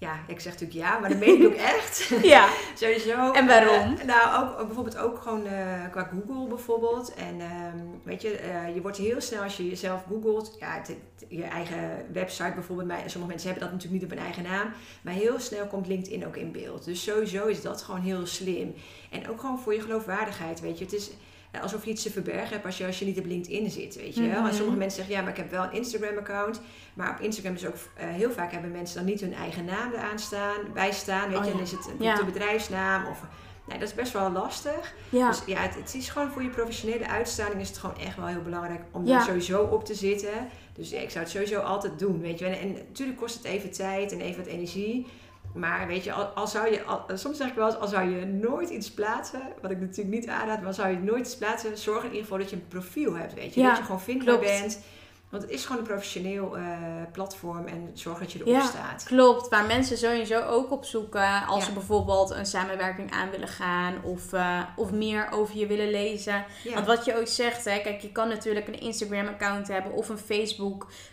[0.00, 2.08] Ja, ik zeg natuurlijk ja, maar dat meen ik ook echt.
[2.22, 2.48] Ja.
[2.80, 3.32] Sowieso.
[3.32, 3.96] En waarom?
[3.96, 7.14] eh, nou, ook, ook bijvoorbeeld ook gewoon eh, qua Google bijvoorbeeld.
[7.14, 10.56] En ehm, weet je, eh, je wordt heel snel als je jezelf googelt.
[10.60, 12.88] Ja, het- het- je eigen website bijvoorbeeld.
[12.88, 14.72] Maar sommige mensen hebben dat natuurlijk niet op hun eigen naam.
[15.02, 16.84] Maar heel snel komt LinkedIn ook in beeld.
[16.84, 18.74] Dus sowieso is dat gewoon heel slim.
[19.10, 20.84] En ook gewoon voor je geloofwaardigheid, weet je.
[20.84, 21.10] Het is
[21.62, 24.14] alsof je iets te verbergen hebt als je, als je niet op LinkedIn zit, weet
[24.14, 24.38] je wel.
[24.40, 24.48] Mhm.
[24.48, 26.60] En sommige mensen zeggen, ja, maar ik heb wel een Instagram-account.
[26.94, 29.92] Maar op Instagram is ook eh, heel vaak hebben mensen dan niet hun eigen naam
[29.92, 31.28] eraan staan, bij staan.
[31.28, 32.14] Weet Oh, je, dan is het een Ja.
[32.16, 33.22] de bedrijfsnaam of...
[33.68, 34.94] Nee, dat is best wel lastig.
[35.08, 35.28] Ja.
[35.28, 38.26] Dus ja, het, het is gewoon voor je professionele uitstraling is het gewoon echt wel
[38.26, 39.16] heel belangrijk om Ja.
[39.16, 40.48] daar sowieso op te zitten.
[40.72, 42.46] Dus ja, ik zou het sowieso altijd doen, weet je.
[42.46, 45.06] En, en natuurlijk kost het even tijd en even wat energie.
[45.54, 48.10] Maar weet je, al, al zou je, al- soms zeg ik wel eens, al zou
[48.10, 51.78] je nooit iets plaatsen, wat ik natuurlijk niet aanraad, maar zou je nooit iets plaatsen,
[51.78, 53.60] zorg in ieder geval dat je een profiel hebt, weet je.
[53.60, 54.58] Ja, dat je gewoon vindbaar klopt.
[54.60, 54.80] bent.
[55.30, 56.62] Want het is gewoon een professioneel eh,
[57.12, 58.60] platform en zorg dat je erop Ja.
[58.66, 59.02] staat.
[59.04, 61.64] Klopt, waar mensen sowieso ook op zoeken als Ja.
[61.64, 66.44] ze bijvoorbeeld een samenwerking aan willen gaan of, eh, of meer over je willen lezen.
[66.64, 66.74] Ja.
[66.74, 70.18] Want wat je ook zegt, hè, kijk, je kan natuurlijk een Instagram-account hebben of een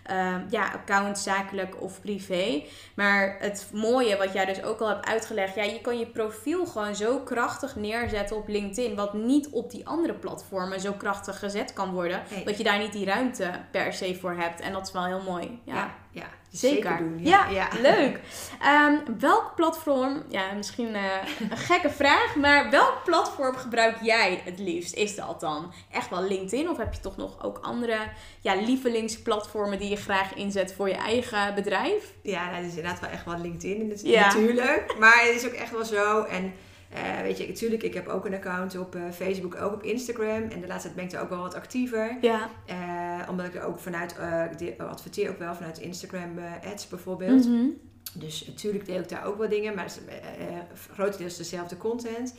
[0.06, 2.64] Facebook-account, zakelijk of privé.
[2.96, 6.66] Maar het mooie, wat jij dus ook al hebt uitgelegd, ja, je kan je profiel
[6.66, 11.74] gewoon zo krachtig neerzetten op LinkedIn, wat niet op die andere platformen zo krachtig gezet
[11.74, 12.44] kan worden, Nee.
[12.46, 14.60] dat je daar niet die ruimte per se voor hebt.
[14.60, 15.60] En dat is wel heel mooi.
[15.64, 15.94] ja, ja.
[16.12, 16.98] ja, Zeker.
[16.98, 17.20] doen.
[17.24, 18.20] Ja, leuk.
[18.62, 21.04] Ehm, welk platform, ja, misschien eh,
[21.50, 24.94] een gekke vraag, maar welk platform gebruik jij het liefst?
[24.96, 27.98] Is dat dan echt wel LinkedIn of heb je toch nog ook andere
[28.42, 32.14] ja, lievelingsplatformen die je graag inzet voor je eigen bedrijf?
[32.22, 34.26] Ja, nou, dat is inderdaad wel echt wel LinkedIn Ja.
[34.26, 34.96] natuurlijk.
[35.00, 36.24] Maar het is ook echt wel zo.
[36.24, 36.54] En
[36.90, 40.50] eh, weet je, natuurlijk, ik heb ook een account op eh, Facebook, ook op Instagram.
[40.50, 42.18] En de laatste tijd ben ik er ook wel wat actiever.
[42.22, 42.50] Ja.
[42.66, 44.16] Eh, omdat ik er ook vanuit,
[44.58, 46.40] ik adverteer ook wel vanuit Instagram
[46.72, 47.46] ads bijvoorbeeld.
[47.48, 47.66] Mhm.
[48.14, 52.34] Dus natuurlijk deel ik daar ook wel dingen, maar het is grotendeels dezelfde content.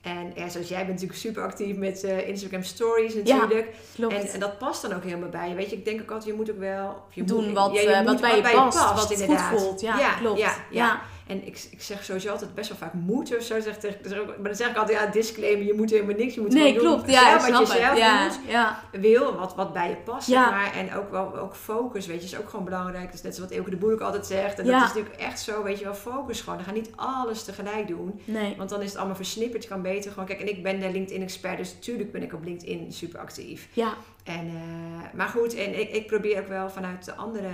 [0.00, 3.74] En ja, zoals jij bent natuurlijk super actief met Instagram stories natuurlijk.
[3.94, 4.14] Klopt.
[4.14, 5.54] En, en dat past dan ook helemaal bij je.
[5.54, 7.02] Weet je, ik denk ook altijd, je moet ook wel...
[7.10, 9.60] Je Doen moet, wat, ja, je moet wat bij je past, wat goed inderdaad.
[9.60, 9.80] voelt.
[9.80, 10.38] Ja, klopt.
[10.38, 11.00] Ja, ja.
[11.30, 13.60] En ik, ik zeg sowieso altijd best wel vaak moet of zo.
[13.60, 16.34] Zeg, tegen- maar dan zeg ik altijd, ja, disclaimer, je moet helemaal niks.
[16.34, 17.04] Je moet Nee, gewoon klopt.
[17.04, 17.98] doen Ja, wat je zelf.
[18.48, 20.42] Ja, wil, wat, wat bij je past, Ja.
[20.42, 20.72] zeg maar.
[20.74, 23.12] En ook wel ook focus, weet je, is ook gewoon belangrijk.
[23.12, 24.58] Dus net zoals wat Elke de Boer ook altijd zegt.
[24.58, 26.56] En dat is natuurlijk echt zo, weet je wel, focus gewoon.
[26.58, 28.20] Dan ga niet alles tegelijk doen.
[28.24, 28.54] Nee.
[28.56, 29.62] Want dan is het allemaal versnipperd.
[29.62, 30.26] Je kan beter gewoon...
[30.26, 33.68] Kijk, en ik ben de LinkedIn-expert, dus natuurlijk ben ik op LinkedIn super actief.
[33.72, 33.94] Ja.
[34.24, 37.48] En, eh, maar goed, en ik, ik probeer ook wel vanuit de andere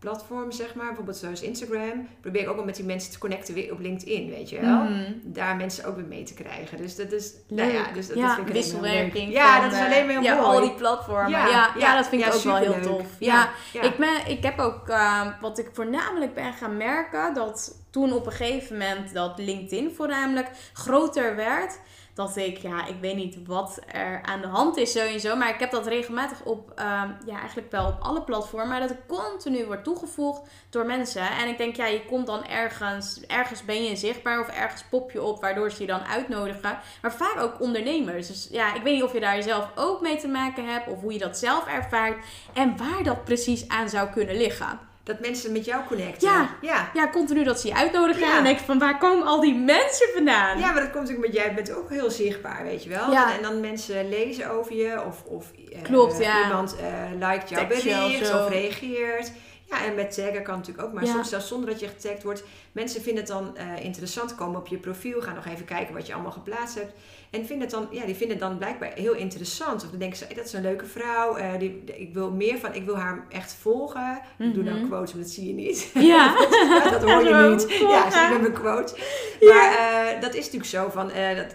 [0.00, 3.54] platformen, zeg maar, bijvoorbeeld zoals Instagram, probeer ik ook wel met die mensen te connecten
[3.54, 4.82] weer op LinkedIn, weet je wel.
[4.82, 5.12] Mhm.
[5.22, 6.78] Daar mensen ook weer mee te krijgen.
[6.78, 7.58] Dus dat is, Leuk.
[7.58, 9.32] nou ja, dus dat, ja, dat vind ik alleen maar wisselwerking.
[9.32, 10.56] Ja, van, dat is eh, alleen maar heel ja, mooi.
[10.56, 11.30] al die platformen.
[11.30, 13.06] Ja, Ja, dat vind ik ook wel heel tof.
[13.18, 13.48] Ja.
[13.72, 18.26] Ik, ben, ik heb ook, eh, wat ik voornamelijk ben gaan merken, dat toen op
[18.26, 21.78] een gegeven moment dat LinkedIn voornamelijk groter werd,
[22.20, 25.60] dat ik, ja, ik weet niet wat er aan de hand is sowieso, maar ik
[25.60, 29.66] heb dat regelmatig op, ehm, ja, eigenlijk wel op alle platformen, maar dat het continu
[29.66, 31.30] wordt toegevoegd door mensen.
[31.30, 35.10] En ik denk, ja, je komt dan ergens, ergens ben je zichtbaar of ergens pop
[35.10, 36.78] je op, waardoor ze je dan uitnodigen.
[37.02, 38.26] Maar vaak ook ondernemers.
[38.26, 41.00] Dus ja, ik weet niet of je daar zelf ook mee te maken hebt of
[41.00, 44.89] hoe je dat zelf ervaart en waar dat precies aan zou kunnen liggen.
[45.02, 46.28] Dat mensen met jou connecten.
[46.28, 46.56] Ja.
[46.60, 46.90] Ja.
[46.94, 48.22] Ja, continu dat ze je uitnodigen.
[48.22, 48.28] Ja.
[48.28, 50.58] En dan denk ik van, waar komen al die mensen vandaan?
[50.58, 53.10] Ja, maar dat komt natuurlijk met jij bent ook heel zichtbaar, weet je wel.
[53.10, 53.30] Ja.
[53.30, 56.42] En, en dan mensen lezen over je of, of eh, ja.
[56.42, 59.32] iemand eh liked jouw bericht of reageert.
[59.70, 61.12] Ja, en met taggen kan natuurlijk ook, maar Ja.
[61.12, 62.44] soms zelfs zonder dat je getagd wordt.
[62.72, 66.06] Mensen vinden het dan eh, interessant, komen op je profiel, gaan nog even kijken wat
[66.06, 66.92] je allemaal geplaatst hebt.
[67.30, 69.84] En vinden het dan, ja, die vinden het dan blijkbaar heel interessant.
[69.84, 72.58] Of dan denken ze, hey, dat is een leuke vrouw, eh, die, ik wil meer
[72.58, 74.20] van, ik wil haar echt volgen.
[74.38, 74.86] Ik doe dan Mhm.
[74.86, 75.90] quotes, maar dat zie je niet.
[75.94, 76.34] Ja.
[76.90, 77.78] dat hoor je niet.
[77.78, 78.94] Ja, zeg met mijn quote.
[79.40, 79.72] Maar
[80.14, 81.10] eh, dat is natuurlijk zo van,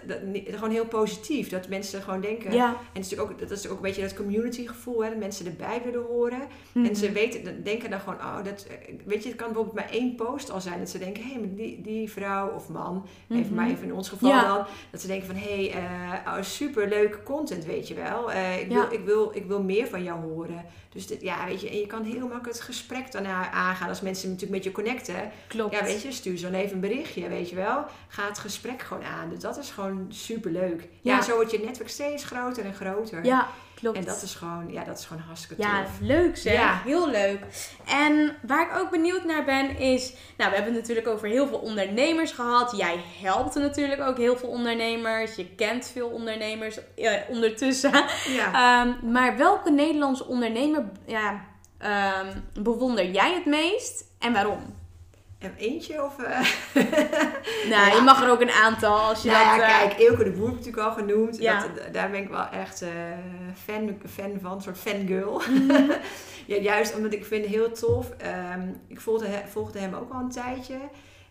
[0.06, 0.18] dat,
[0.54, 1.48] gewoon heel positief.
[1.48, 2.52] Dat mensen gewoon denken.
[2.52, 2.66] Ja.
[2.68, 5.18] En het is natuurlijk ook, dat is ook een beetje dat community gevoel, hè, dat
[5.18, 6.42] mensen erbij willen horen.
[6.72, 6.86] Mhm.
[6.86, 9.76] En ze weten, dan denken dan gewoon, oh, dat, eh, weet je, het kan bijvoorbeeld
[9.76, 10.78] maar één post al zijn.
[10.78, 13.54] Dat ze denken, hé, hey, die, die vrouw of man, even Mhm.
[13.54, 14.46] maar even in ons geval Ja.
[14.54, 18.32] dan, dat ze denken van, hé, hey, eh, oh, super leuke content, weet je wel.
[18.32, 18.74] Eh, ik, Ja.
[18.88, 20.64] wil, ik, wil, ik wil meer van jou horen.
[20.88, 24.00] Dus dit, ja, weet je, en je kan heel makkelijk het gesprek daarna aangaan als
[24.00, 25.30] mensen natuurlijk met je connecten.
[25.48, 25.72] Klopt.
[25.74, 27.84] Ja, weet je, stuur zo even een berichtje, weet je wel.
[28.08, 29.28] Ga het gesprek gewoon aan.
[29.30, 30.88] Dus dat is gewoon super leuk.
[31.00, 31.22] Ja, Ja.
[31.22, 33.24] zo wordt je netwerk steeds groter en groter.
[33.24, 33.48] Ja,
[33.80, 33.96] klopt.
[33.96, 35.90] En dat is gewoon, ja, dat is gewoon hartstikke Ja, tof.
[36.00, 36.52] leuk zeg.
[36.52, 36.80] Ja.
[36.84, 37.40] Heel leuk.
[37.86, 40.12] En waar ik ook benieuwd naar ben is...
[40.36, 42.76] Nou, we hebben het natuurlijk over heel veel ondernemers gehad.
[42.76, 45.34] Jij helpt natuurlijk ook heel veel ondernemers.
[45.34, 48.04] Je kent veel ondernemers eh, ondertussen.
[48.28, 48.52] Ja.
[48.86, 51.44] Ehm, maar welke Nederlandse ondernemer ja,
[51.78, 54.74] ehm, bewonder jij het meest en waarom?
[55.38, 56.18] En eentje of...
[56.18, 56.40] eh,
[57.70, 57.94] Nou, Ja.
[57.94, 59.68] je mag er ook een aantal als je nou dat...
[59.68, 61.36] eh, kijk, Eelke de Boer heb ik natuurlijk al genoemd.
[61.38, 61.60] Ja.
[61.66, 62.88] Dat, daar ben ik wel echt eh,
[63.64, 65.42] fan, fan van, een soort fangirl.
[65.50, 65.72] Mhm.
[66.46, 68.10] ja, juist omdat ik vind het heel tof.
[68.10, 70.78] Ehm, ik volgde, volgde hem ook al een tijdje.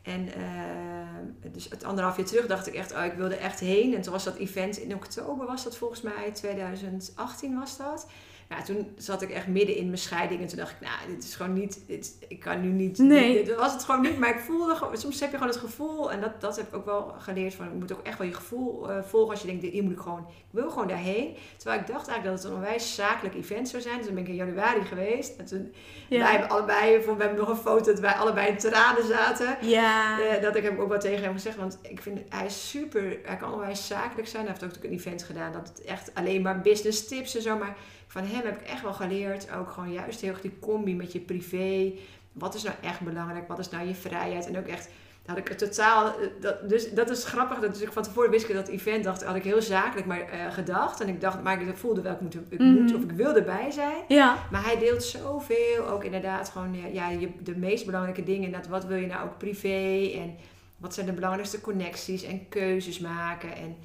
[0.03, 3.95] En eh, dus het anderhalf jaar terug dacht ik echt, oh, ik wilde echt heen.
[3.95, 8.07] En toen was dat event in oktober, was dat volgens mij, 2018 was dat.
[8.49, 10.41] Ja, toen zat ik echt midden in mijn scheiding.
[10.41, 12.97] En toen dacht ik, nou, dit is gewoon niet, dit, ik kan nu niet.
[12.97, 13.43] Nee.
[13.43, 16.12] Dit was het gewoon niet, maar ik voelde gewoon, soms heb je gewoon het gevoel.
[16.12, 18.34] En dat, dat heb ik ook wel geleerd van, je moet ook echt wel je
[18.34, 19.31] gevoel eh, volgen.
[19.31, 21.36] Als je denkt, hier moet ik gewoon, ik wil gewoon daarheen.
[21.58, 23.97] Terwijl ik dacht eigenlijk dat het een onwijs zakelijk event zou zijn.
[23.97, 25.38] Dus dan ben ik in januari geweest.
[25.38, 25.73] En toen,
[26.10, 26.19] ja.
[26.19, 29.58] wij hebben allebei, we hebben nog een foto dat wij allebei in tranen zaten.
[29.62, 30.19] ja.
[30.19, 33.19] Eh, dat ik heb ook wel tegen hem gezegd, want ik vind hij is super,
[33.23, 34.45] hij kan onwijs zakelijk zijn.
[34.45, 37.58] Hij heeft ook een event gedaan dat het echt alleen maar business tips en zo.
[37.58, 37.75] Maar
[38.15, 41.12] van hem heb ik echt wel geleerd, ook gewoon juist heel erg die combi met
[41.12, 41.91] je privé.
[42.32, 43.47] Wat is nou echt belangrijk?
[43.47, 44.47] Wat is nou je vrijheid?
[44.47, 44.89] En ook echt,
[45.25, 47.60] had ik het totaal, eh, dat, dus dat is grappig.
[47.60, 50.21] Dat, dus ik van tevoren wist ik dat event, dacht, had ik heel zakelijk maar
[50.30, 51.01] eh, gedacht.
[51.01, 52.71] En ik dacht, maar ik voelde wel, ik moet, ik Mhm.
[52.73, 54.04] moet of ik wil erbij zijn.
[54.08, 54.38] ja.
[54.51, 58.51] Maar hij deelt zoveel, ook inderdaad gewoon ja, je, de meest belangrijke dingen.
[58.51, 60.36] Dat, wat wil je nou ook privé en
[60.78, 63.56] wat zijn de belangrijkste connecties en keuzes maken.
[63.56, 63.75] En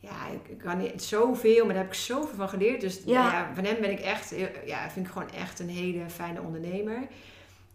[0.00, 0.10] ja,
[0.48, 2.80] ik, kan niet zoveel, maar daar heb ik zoveel van geleerd.
[2.80, 3.32] Dus Ja.
[3.32, 3.50] ja.
[3.54, 6.98] van hem ben ik echt, heel- ja, vind ik gewoon echt een hele fijne ondernemer.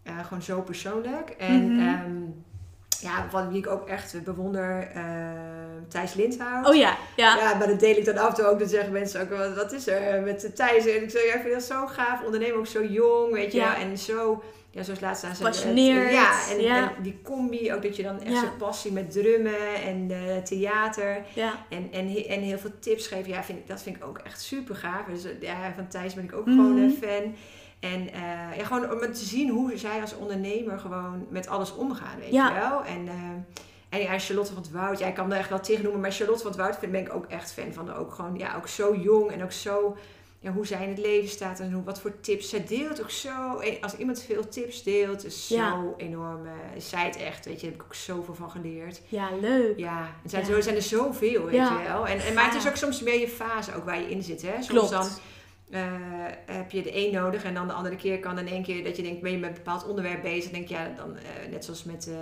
[0.02, 1.30] Eh, gewoon zo persoonlijk.
[1.30, 2.22] En ehm,
[3.00, 5.02] ja, wie ik ook echt bewonder, eh,
[5.88, 6.68] Thijs Lindhout.
[6.68, 7.36] Oh ja, ja.
[7.36, 8.58] Ja, maar dat deel ik dan af en toe ook.
[8.58, 10.86] Dan zeggen mensen ook, wat, wat is er met Thijs?
[10.86, 12.22] En ik zeg, ja, ik vind dat zo gaaf.
[12.24, 13.76] Ondernemer ook zo jong, weet je Ja.
[13.78, 14.42] En zo,
[14.76, 15.52] ja, zoals laatst aan zijn...
[15.54, 16.76] Gepassioneerd, Ja, en, ja.
[16.96, 18.40] en die combi, ook dat je dan echt Ja.
[18.40, 21.22] zo'n passie met drummen en eh, theater.
[21.34, 21.52] ja.
[21.68, 23.30] En, en, en heel veel tips geven.
[23.30, 25.04] Ja, vind, ik- dat vind ik ook echt super gaaf.
[25.10, 26.56] Dus eh, ja, van Thijs ben ik ook Mhm.
[26.56, 27.34] gewoon een fan.
[27.80, 32.18] En eh, ja, gewoon om te zien hoe zij als ondernemer gewoon met alles omgaan,
[32.18, 32.48] weet Ja.
[32.48, 32.84] je wel.
[32.84, 33.14] En, eh,
[33.88, 36.12] en ja, Charlotte van het Woud, ja, ik kan er echt wel tegen noemen, maar
[36.12, 37.94] Charlotte van het Woud vind, ben ik ook echt fan van.
[37.94, 39.96] Ook gewoon, ja, ook zo jong en ook zo,
[40.46, 42.48] ja, hoe zij in het leven staat en hoe, wat voor tips.
[42.48, 45.70] Zij deelt ook zo, eh, als iemand veel tips deelt, is Ja.
[45.70, 48.50] zo enorm, eh, is zij het echt, weet je, daar heb ik ook zoveel van
[48.50, 49.00] geleerd.
[49.08, 49.78] Ja, leuk.
[49.78, 50.52] Ja, er zijn, Ja.
[50.54, 52.06] zo, zijn er zoveel, weet je wel.
[52.06, 52.68] En, en, maar het is Ja.
[52.68, 54.52] ook soms meer je fase ook waar je in zit, hè.
[54.54, 54.90] Soms Klopt.
[54.90, 55.08] dan
[55.70, 55.82] eh,
[56.46, 58.96] heb je de een nodig en dan de andere keer kan in één keer dat
[58.96, 60.42] je denkt, ben je met een bepaald onderwerp bezig.
[60.50, 62.14] Dan denk je, ja, dan, eh, net zoals met, eh,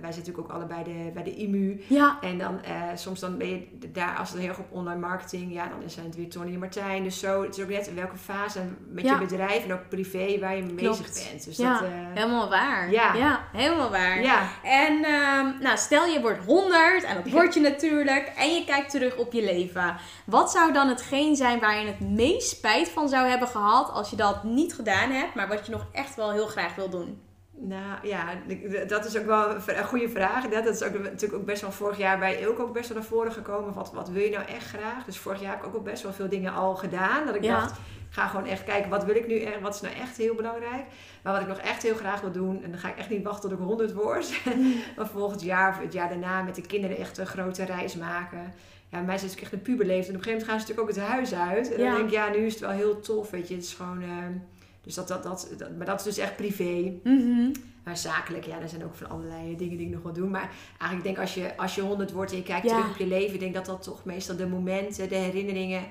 [0.00, 1.82] wij zitten natuurlijk ook allebei de, bij de IMU.
[1.88, 5.00] Ja, En dan eh, soms dan ben je daar, als het heel erg op online
[5.00, 7.02] marketing, ja, dan zijn het weer Tony en Martijn.
[7.04, 9.12] Dus zo, het is ook net in welke fase met Ja.
[9.12, 11.44] je bedrijf en ook privé waar je mee bezig bent.
[11.44, 11.72] Dus Ja.
[11.72, 12.90] dat, eh, helemaal waar.
[12.90, 13.40] Ja.
[13.52, 14.22] helemaal waar.
[14.22, 14.48] ja.
[14.62, 18.90] En ehm, nou, stel je wordt 100 en dat word je natuurlijk en je kijkt
[18.90, 19.96] terug op je leven.
[20.24, 24.10] Wat zou dan hetgeen zijn waar je het meest spijt van zou hebben gehad als
[24.10, 27.20] je dat niet gedaan hebt, maar wat je nog echt wel heel graag wil doen?
[27.56, 28.24] Nou ja,
[28.86, 30.48] dat is ook wel een goede vraag.
[30.48, 33.06] Dat is ook natuurlijk ook best wel vorig jaar bij Ilke ook best wel naar
[33.06, 33.74] voren gekomen.
[33.74, 35.04] Wat, wat wil je nou echt graag?
[35.04, 37.26] Dus vorig jaar heb ik ook al best wel veel dingen al gedaan.
[37.26, 37.60] Dat ik Ja.
[37.60, 37.78] dacht,
[38.10, 39.60] ga gewoon echt kijken, wat wil ik nu echt?
[39.60, 40.84] Wat is nou echt heel belangrijk?
[41.22, 43.22] Maar wat ik nog echt heel graag wil doen, en dan ga ik echt niet
[43.24, 44.32] wachten tot ik 100 word.
[44.96, 48.52] maar volgend jaar of het jaar daarna met de kinderen echt een grote reis maken.
[48.92, 50.08] Ja, mij het echt een puberleeftijd.
[50.08, 51.72] En op een gegeven moment gaan ze natuurlijk ook het huis uit.
[51.74, 51.86] En Ja.
[51.86, 53.54] dan denk ik, ja, nu is het wel heel tof, weet je.
[53.54, 54.02] Het is gewoon...
[54.02, 54.32] ehm,
[54.82, 56.92] dus dat, dat, dat, dat, maar dat is dus echt privé.
[57.04, 57.50] Mhm.
[57.84, 60.30] Maar zakelijk, ja, er zijn ook van allerlei dingen die ik nog wil doen.
[60.30, 62.70] Maar eigenlijk denk ik, als je, als je 100 wordt en je kijkt Ja.
[62.76, 65.82] terug op je leven, ik denk dat dat toch meestal de momenten, de herinneringen,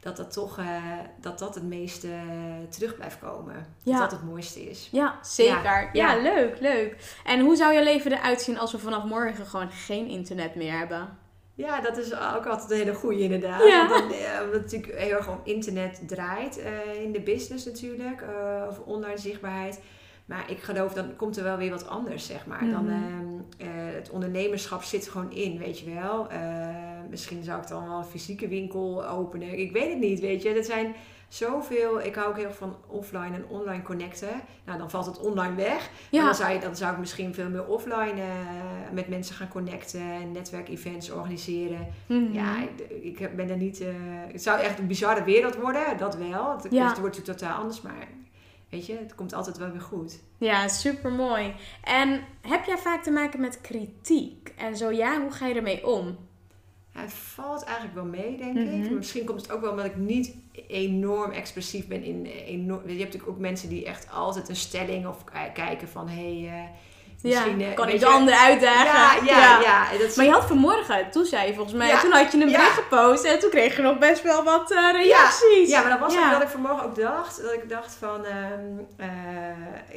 [0.00, 0.82] dat dat toch eh,
[1.20, 3.66] dat dat het meeste eh, terug blijft komen.
[3.82, 3.98] Ja.
[3.98, 4.88] Dat dat het mooiste is.
[4.92, 5.90] Ja, zeker.
[5.92, 6.22] Ja, Ja.
[6.22, 6.96] leuk, leuk.
[7.24, 10.78] En hoe zou je leven eruit zien als we vanaf morgen gewoon geen internet meer
[10.78, 11.18] hebben?
[11.56, 13.66] Ja, dat is ook altijd een hele goede inderdaad.
[13.66, 13.88] Ja.
[13.88, 17.64] Want dan, eh, omdat het natuurlijk heel erg om internet draait eh, in de business
[17.64, 18.20] natuurlijk.
[18.22, 19.80] eh, of online zichtbaarheid.
[20.26, 22.68] Maar ik geloof, dan komt er wel weer wat anders, zeg maar.
[22.70, 22.92] Dan, Mhm.
[22.92, 26.28] ehm, eh, het ondernemerschap zit gewoon in, weet je wel.
[26.28, 26.68] Eh,
[27.10, 29.58] misschien zou ik dan wel een fysieke winkel openen.
[29.58, 30.54] Ik weet het niet, weet je.
[30.54, 30.94] Dat zijn
[31.36, 32.00] zoveel.
[32.02, 34.40] Ik hou ook heel van offline en online connecten.
[34.64, 35.90] Nou, dan valt het online weg.
[36.10, 36.18] Ja.
[36.18, 38.28] Maar dan zou, je, dan zou ik misschien veel meer offline eh,
[38.92, 41.86] met mensen gaan connecten en netwerkevents organiseren.
[42.06, 42.32] Mhm.
[42.32, 42.54] Ja,
[43.02, 43.80] ik, ben er niet.
[43.80, 43.88] eh,
[44.32, 46.52] het zou echt een bizarre wereld worden, dat wel.
[46.56, 46.86] Het, Ja.
[46.88, 48.08] het wordt natuurlijk totaal anders, maar
[48.70, 50.20] weet je, het komt altijd wel weer goed.
[50.38, 51.54] Ja, super mooi.
[51.82, 54.52] En heb jij vaak te maken met kritiek?
[54.56, 56.16] En zo ja, hoe ga je ermee om?
[56.94, 58.82] Het valt eigenlijk wel mee, denk Mhm.
[58.82, 58.90] ik.
[58.90, 60.34] Misschien komt het ook wel omdat ik niet
[60.66, 62.82] enorm expressief ben in enorm.
[62.82, 66.40] Je hebt natuurlijk ook mensen die echt altijd een stelling of kijken van hé.
[66.40, 66.68] hey, eh,
[67.24, 69.24] misschien, ja, eh, kan ik je- de ander uitdagen?
[69.26, 69.92] Ja, ja, ja.
[69.92, 72.32] en Dat is- Maar je had vanmorgen, toen zei je volgens mij, Ja, toen had
[72.32, 72.56] je een ja.
[72.56, 75.68] bericht gepost en toen kreeg je nog best wel wat eh, reacties.
[75.68, 76.24] Ja, maar dat was Ja.
[76.26, 77.42] ook dat ik vanmorgen ook dacht.
[77.42, 78.60] Dat ik dacht van, ehm,
[78.96, 79.08] eh,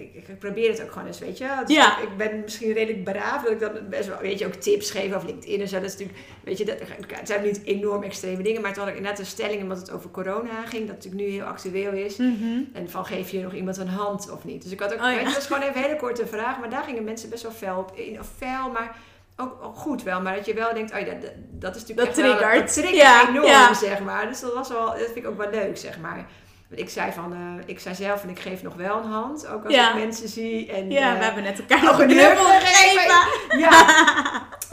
[0.02, 1.48] ik, ik probeer het ook gewoon eens, weet je.
[1.66, 1.98] Dus Ja.
[1.98, 4.92] ik, ik ben misschien redelijk braaf, dat ik dan best wel, weet je, ook tips
[4.92, 5.76] geef over LinkedIn en zo.
[5.76, 6.76] Dat is natuurlijk, weet je, dat,
[7.14, 8.62] het zijn niet enorm extreme dingen.
[8.62, 11.30] Maar toen had ik net een stelling, omdat het over corona ging, dat natuurlijk nu
[11.32, 12.18] heel actueel is.
[12.18, 12.60] Mhm.
[12.74, 14.64] En van, geef je nog iemand een hand of niet?
[14.64, 15.10] Dus ik had ook, Oh, ja.
[15.10, 16.60] weet je, dat was gewoon even een hele korte vraag.
[16.60, 18.20] Maar daar gingen mensen best wel fel op in.
[18.20, 18.96] Of fel, maar
[19.38, 20.22] ook, ook goed wel.
[20.22, 22.60] Maar dat je wel denkt, oh ja, dat, dat is natuurlijk Dat echt wel- triggert.
[22.66, 23.74] dat triggert Ja, enorm, ja.
[23.74, 24.28] zeg maar.
[24.28, 26.26] Dus dat was wel, dat vind ik ook wel leuk, zeg maar.
[26.70, 29.48] Want Ik zei van, eh, ik zei zelf en ik geef nog wel een hand.
[29.48, 29.90] Ook als Ja.
[29.90, 30.72] ik mensen zie.
[30.72, 33.60] En, Ja, eh, we hebben net elkaar nog een knuffel gegeven.
[33.60, 33.86] ja.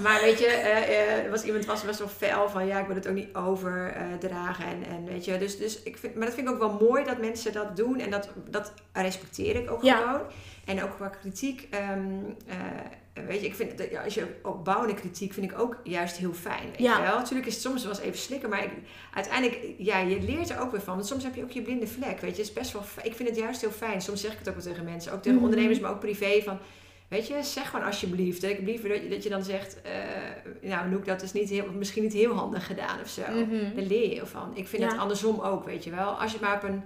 [0.04, 2.86] Maar weet je, eh, eh, er was iemand was best wel fel van ja, ik
[2.86, 4.64] wil het ook niet overdragen.
[4.64, 7.04] en, en weet je, dus, dus ik vind, maar dat vind ik ook wel mooi
[7.04, 7.98] dat mensen dat doen.
[8.00, 9.96] En dat, dat respecteer ik ook Ja.
[9.96, 10.20] gewoon.
[10.64, 11.68] En ook qua kritiek.
[11.70, 11.88] eh,
[13.26, 16.32] weet je, ik vind dat, ja, als je opbouwende kritiek vind ik ook juist heel
[16.32, 16.66] fijn.
[16.70, 16.96] Weet Ja.
[16.96, 17.16] je wel?
[17.18, 18.70] Natuurlijk is het soms wel eens even slikken, maar ik,
[19.14, 20.94] uiteindelijk, ja, je leert er ook weer van.
[20.94, 22.20] Want soms heb je ook je blinde vlek.
[22.20, 22.82] Weet je, het is best wel.
[23.02, 24.00] Ik vind het juist heel fijn.
[24.02, 25.44] Soms zeg ik het ook wel tegen mensen, ook tegen Mhm.
[25.46, 26.58] ondernemers, maar ook privé van.
[27.14, 28.42] Weet je, zeg gewoon alsjeblieft.
[28.42, 29.92] Ik heb liever dat je, dat je dan zegt, eh,
[30.70, 33.22] nou Noek, dat is niet heel, misschien niet heel handig gedaan of zo.
[33.30, 33.74] Mhm.
[33.74, 34.50] Daar leer je heel van.
[34.54, 34.88] Ik vind Ja.
[34.88, 36.08] het andersom ook, weet je wel.
[36.20, 36.82] Als je maar op een,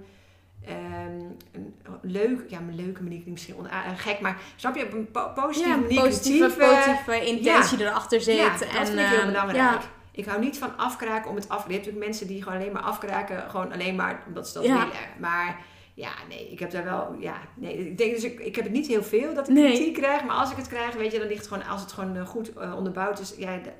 [0.65, 1.19] ehm,
[1.51, 5.31] een leuk, ja, een leuke manier misschien eh, gek, maar snap je, op een po-
[5.35, 8.35] positieve Ja, manier positieve, positieve intentie erachter zit.
[8.35, 9.57] ja, dat en, vind ik heel eh, belangrijk.
[9.57, 9.79] Ja,
[10.11, 11.57] Ik hou niet van afkraken om het af.
[11.67, 14.63] Je hebt natuurlijk mensen die gewoon alleen maar afkraken, gewoon alleen maar omdat ze dat
[14.63, 14.73] Ja.
[14.77, 14.91] willen.
[15.19, 15.59] Maar
[15.99, 18.73] ja, nee, ik heb daar wel, ja, nee, ik denk dus ik, ik heb het
[18.73, 19.73] niet heel veel dat ik Nee.
[19.73, 21.91] kritiek krijg, maar als ik het krijg, weet je, dan ligt het gewoon, als het
[21.91, 23.73] gewoon eh, goed eh, onderbouwd is, ja, dat,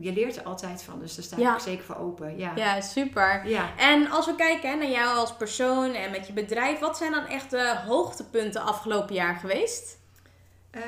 [0.00, 1.54] je leert er altijd van, dus daar sta Ja.
[1.54, 2.38] ik zeker voor open.
[2.38, 2.52] Ja.
[2.54, 3.42] ja, super.
[3.48, 3.70] Ja.
[3.76, 7.12] En als we kijken hè, naar jou als persoon en met je bedrijf, wat zijn
[7.12, 9.96] dan echt de hoogtepunten afgelopen jaar geweest?
[10.70, 10.82] Eh,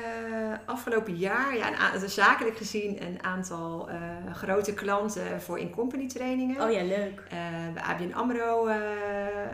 [0.65, 3.97] afgelopen jaar, ja, een zakelijk gezien, een aantal eh,
[4.33, 6.61] grote klanten voor in-company trainingen.
[6.61, 7.23] Oh ja, leuk.
[7.29, 7.37] Eh,
[7.73, 9.50] bij ABN AMRO eh, eh,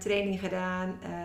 [0.00, 1.19] training gedaan eh,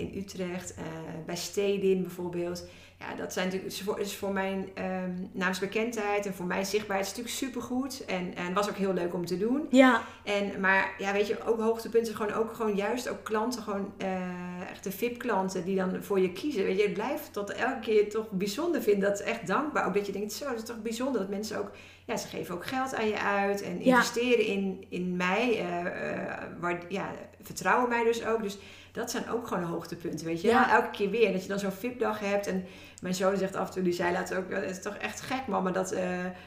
[0.00, 0.74] in Utrecht.
[0.74, 0.82] eh,
[1.26, 2.66] bij Stedin bijvoorbeeld.
[2.98, 7.06] Ja, dat zijn natuurlijk, is voor, is voor mijn ehm, naamsbekendheid en voor mijn zichtbaarheid
[7.10, 8.04] is natuurlijk supergoed.
[8.04, 9.66] En, en was ook heel leuk om te doen.
[9.70, 13.92] Ja, En, maar ja, weet je, ook hoogtepunten, gewoon ook gewoon juist ook klanten, gewoon
[13.98, 16.64] eh, echt de VIP-klanten die dan voor je kiezen.
[16.64, 19.08] Weet je, het blijft tot elke keer toch bijzonder vinden.
[19.08, 19.86] Dat is echt dankbaar.
[19.86, 21.70] Ook dat je denkt, zo, dat is toch bijzonder dat mensen ook,
[22.04, 23.96] ja, ze geven ook geld aan je uit en Ja.
[23.96, 25.58] investeren in, in mij.
[25.58, 27.10] eh, waar, ja,
[27.42, 28.42] vertrouwen mij dus ook.
[28.42, 28.58] Dus
[28.92, 30.48] dat zijn ook gewoon hoogtepunten, weet je.
[30.48, 30.72] Ja.
[30.74, 32.64] Elke keer weer, dat je dan zo'n VIP-dag hebt en
[33.00, 35.46] mijn zoon zegt af en toe, die zei laatst ook, het is toch echt gek
[35.46, 36.02] mama, dat eh,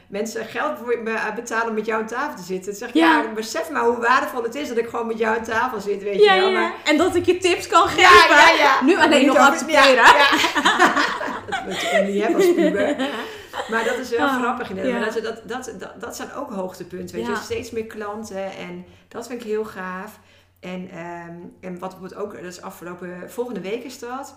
[0.06, 2.70] mensen geld me betalen om met jou aan tafel te zitten.
[2.70, 3.22] Dan zeg ik, Ja.
[3.22, 6.02] ja, besef maar hoe waardevol het is dat ik gewoon met jou aan tafel zit,
[6.02, 6.50] weet ja, je wel.
[6.50, 6.60] ja.
[6.60, 8.36] Maar, En dat ik je tips kan geven.
[8.36, 8.84] ja, ja.
[8.84, 10.04] Nu alleen nog accepteren.
[11.50, 12.96] Dat moet je niet hebben als puber.
[13.70, 15.14] Maar dat is wel Ah, grappig inderdaad.
[15.14, 15.20] ja.
[15.20, 17.36] Dat, dat, dat, dat, zijn ook hoogtepunten, weet je.
[17.42, 20.18] Steeds meer klanten en dat vind ik heel gaaf.
[20.64, 24.36] En, ehm, en wat bijvoorbeeld ook, dat is afgelopen, volgende week is dat.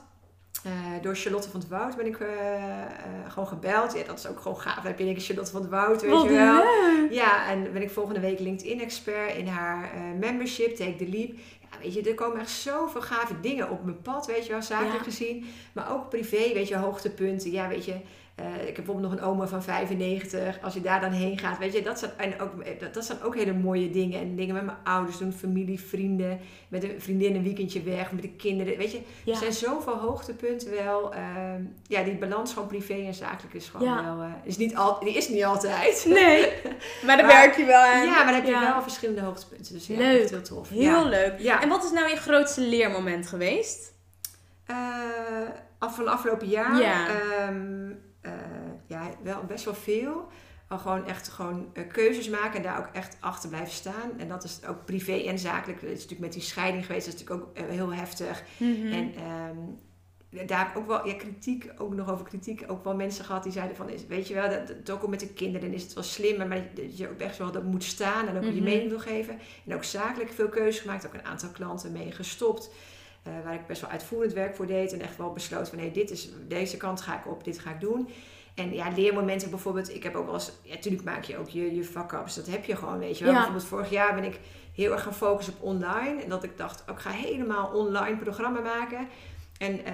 [0.64, 2.90] Eh, door Charlotte van het Woud ben ik eh, eh,
[3.28, 3.94] gewoon gebeld.
[3.94, 4.76] Ja, dat is ook gewoon gaaf.
[4.76, 6.64] Dan heb je denk ik Charlotte van het Woud, weet Wat je wel.
[6.64, 7.12] leuk.
[7.12, 11.32] Ja, en ben ik volgende week LinkedIn-expert in haar membership, Take the Leap.
[11.62, 14.62] Ja, weet je, er komen echt zoveel gave dingen op mijn pad, weet je wel,
[14.62, 15.04] zakelijk Ja.
[15.04, 15.46] gezien.
[15.74, 17.52] Maar ook privé, weet je, hoogtepunten.
[17.52, 17.96] Ja, weet je,
[18.38, 20.62] eh, ik heb bijvoorbeeld nog een oma van 95.
[20.62, 23.06] Als je daar dan heen gaat, weet je, dat zijn, en ook, eh, dat, dat
[23.06, 24.20] zijn ook hele mooie dingen.
[24.20, 26.40] En dingen met mijn ouders doen, familie, vrienden.
[26.68, 28.78] Met een vriendin een weekendje weg, met de kinderen.
[28.78, 29.32] Weet je, Ja.
[29.32, 31.14] er zijn zoveel hoogtepunten wel.
[31.14, 34.04] ehm, ja, die balans van privé en zakelijk is gewoon Ja.
[34.04, 34.22] wel...
[34.24, 36.06] eh, is niet al, die is niet altijd.
[36.10, 36.52] Nee,
[37.06, 38.06] maar daar werk je wel aan.
[38.06, 38.72] Ja, maar dan heb je Ja.
[38.74, 39.74] wel verschillende hoogtepunten.
[39.74, 40.30] Dus ja, Leuk.
[40.30, 40.70] heel tof.
[40.70, 41.40] Heel leuk.
[41.40, 41.62] Ja.
[41.62, 43.94] En wat is nou je grootste leermoment geweest?
[45.80, 46.82] Af van afgelopen jaar.
[46.82, 47.06] Ja.
[48.88, 50.28] Ja, wel best wel veel.
[50.68, 54.12] Al gewoon echt gewoon eh, keuzes maken en daar ook echt achter blijven staan.
[54.18, 55.82] En dat is ook privé en zakelijk.
[55.82, 57.06] Dat is natuurlijk met die scheiding geweest.
[57.06, 58.44] Dat is natuurlijk ook eh, heel heftig.
[58.58, 58.92] Mhm.
[58.92, 59.58] En ehm,
[60.48, 63.44] daar heb ik ook wel ja, kritiek, ook nog over kritiek, ook wel mensen gehad
[63.44, 65.94] die zeiden van, is, weet je wel, dat, ook al met de kinderen is het
[65.94, 68.64] wel slim, maar dat je ook echt wel dat moet staan en ook je Mhm.
[68.64, 69.40] mening wil geven.
[69.68, 72.70] En ook zakelijk veel keuzes gemaakt, ook een aantal klanten mee gestopt.
[73.24, 75.92] eh, waar ik best wel uitvoerend werk voor deed en echt wel besloten van, hé,
[75.92, 78.10] dit is, deze kant ga ik op, dit ga ik doen.
[78.58, 81.76] En ja, leermomenten bijvoorbeeld, ik heb ook wel eens, ja, natuurlijk maak je ook je,
[81.76, 83.34] je vakups, dat heb je gewoon, weet je wel.
[83.34, 83.40] Ja.
[83.40, 84.40] Bijvoorbeeld vorig jaar ben ik
[84.74, 86.22] heel erg gaan focussen op online.
[86.24, 89.08] En dat ik dacht, ook ik ga helemaal online programma maken.
[89.58, 89.94] En, eh,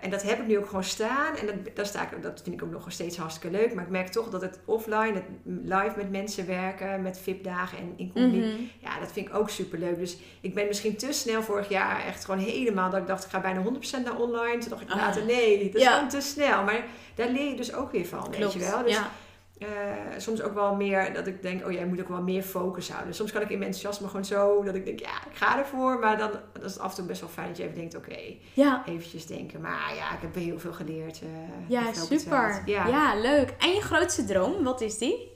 [0.00, 1.36] en dat heb ik nu ook gewoon staan.
[1.36, 3.74] En dat, daar sta ik, dat vind ik ook nog steeds hartstikke leuk.
[3.74, 7.92] Maar ik merk toch dat het offline, het live met mensen werken, met VIP-dagen en
[7.96, 8.62] in compagnie, Mhm.
[8.80, 9.98] ja, dat vind ik ook super leuk.
[9.98, 13.30] Dus ik ben misschien te snel vorig jaar echt gewoon helemaal dat ik dacht, ik
[13.30, 14.58] ga bijna 100% naar online.
[14.58, 14.96] Toen dacht ik Ah.
[14.96, 15.92] later, nee, dat is Ja.
[15.94, 16.62] gewoon te snel.
[16.62, 16.84] Maar
[17.14, 18.36] daar leer je dus ook weer van, Klopt.
[18.38, 18.82] weet je wel.
[18.82, 19.10] Dus ja.
[19.58, 19.68] Eh,
[20.16, 23.14] soms ook wel meer dat ik denk, oh jij moet ook wel meer focus houden.
[23.14, 25.98] Soms kan ik in mijn enthousiasme gewoon zo dat ik denk, ja, ik ga ervoor.
[25.98, 27.96] Maar dan dat is het af en toe best wel fijn dat je even denkt,
[27.96, 28.18] oké,
[28.52, 28.82] ja.
[28.86, 29.60] eventjes denken.
[29.60, 31.20] Maar ja, ik heb heel veel geleerd.
[31.20, 31.28] eh,
[31.68, 32.62] Ja, super.
[32.64, 33.14] Ja.
[33.14, 33.54] leuk.
[33.58, 35.31] En je grootste droom, wat is die?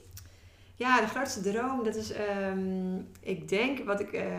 [0.79, 4.37] Ja, de grootste droom, dat is, ehm, ik denk wat ik eh, eh,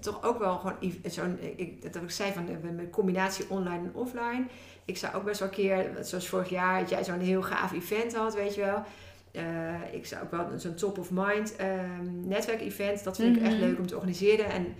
[0.00, 3.94] toch ook wel gewoon, zo'n, ik, dat ik zei van de de combinatie online en
[3.94, 4.44] offline.
[4.84, 7.72] Ik zou ook best wel een keer, zoals vorig jaar, dat jij zo'n heel gaaf
[7.72, 8.82] event had, weet je wel.
[9.32, 13.52] Eh, ik zou ook wel zo'n top of mind ehm, netwerkevent, dat vind ik echt
[13.56, 13.64] Mhm.
[13.64, 14.46] leuk om te organiseren.
[14.50, 14.74] En,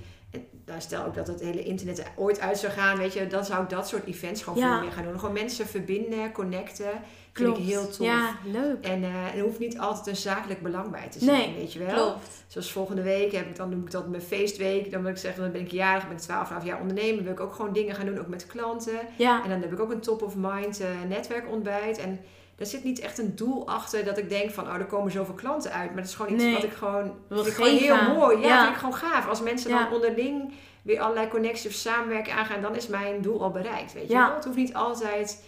[0.66, 3.44] daar stel ook dat het hele internet er ooit uit zou gaan, weet je, dan
[3.44, 4.72] zou ik dat soort events gewoon Ja.
[4.72, 5.18] veel meer gaan doen.
[5.18, 6.90] Gewoon mensen verbinden, connecten,
[7.32, 7.56] Klopt.
[7.56, 8.06] vind ik heel tof.
[8.06, 8.84] Ja, leuk.
[8.84, 11.78] En eh, er hoeft niet altijd een zakelijk belang bij te zijn, Nee, weet je
[11.78, 11.94] wel.
[11.94, 12.28] Klopt.
[12.46, 14.90] Zoals volgende week heb ik dan noem ik dat mijn feestweek.
[14.90, 17.14] Dan wil ik zeggen, dan ben ik jarig, ben ik 12, 12 jaar ondernemer.
[17.14, 18.98] Dan wil ik ook gewoon dingen gaan doen, ook met klanten.
[19.16, 21.98] Ja, En dan heb ik ook een top of mind eh, netwerkontbijt.
[21.98, 22.20] En
[22.56, 25.34] daar zit niet echt een doel achter dat ik denk van, oh, er komen zoveel
[25.34, 25.86] klanten uit.
[25.86, 26.52] Maar dat is gewoon iets Nee.
[26.54, 28.38] wat ik gewoon, vind ik gewoon heel mooi.
[28.40, 28.60] Ja, Ja.
[28.62, 29.28] vind ik gewoon gaaf.
[29.28, 29.82] Als mensen Ja.
[29.84, 30.52] dan onderling
[30.82, 34.26] weer allerlei connecties of samenwerken aangaan, dan is mijn doel al bereikt, weet je Ja.
[34.26, 34.34] wel.
[34.34, 35.44] Het hoeft niet altijd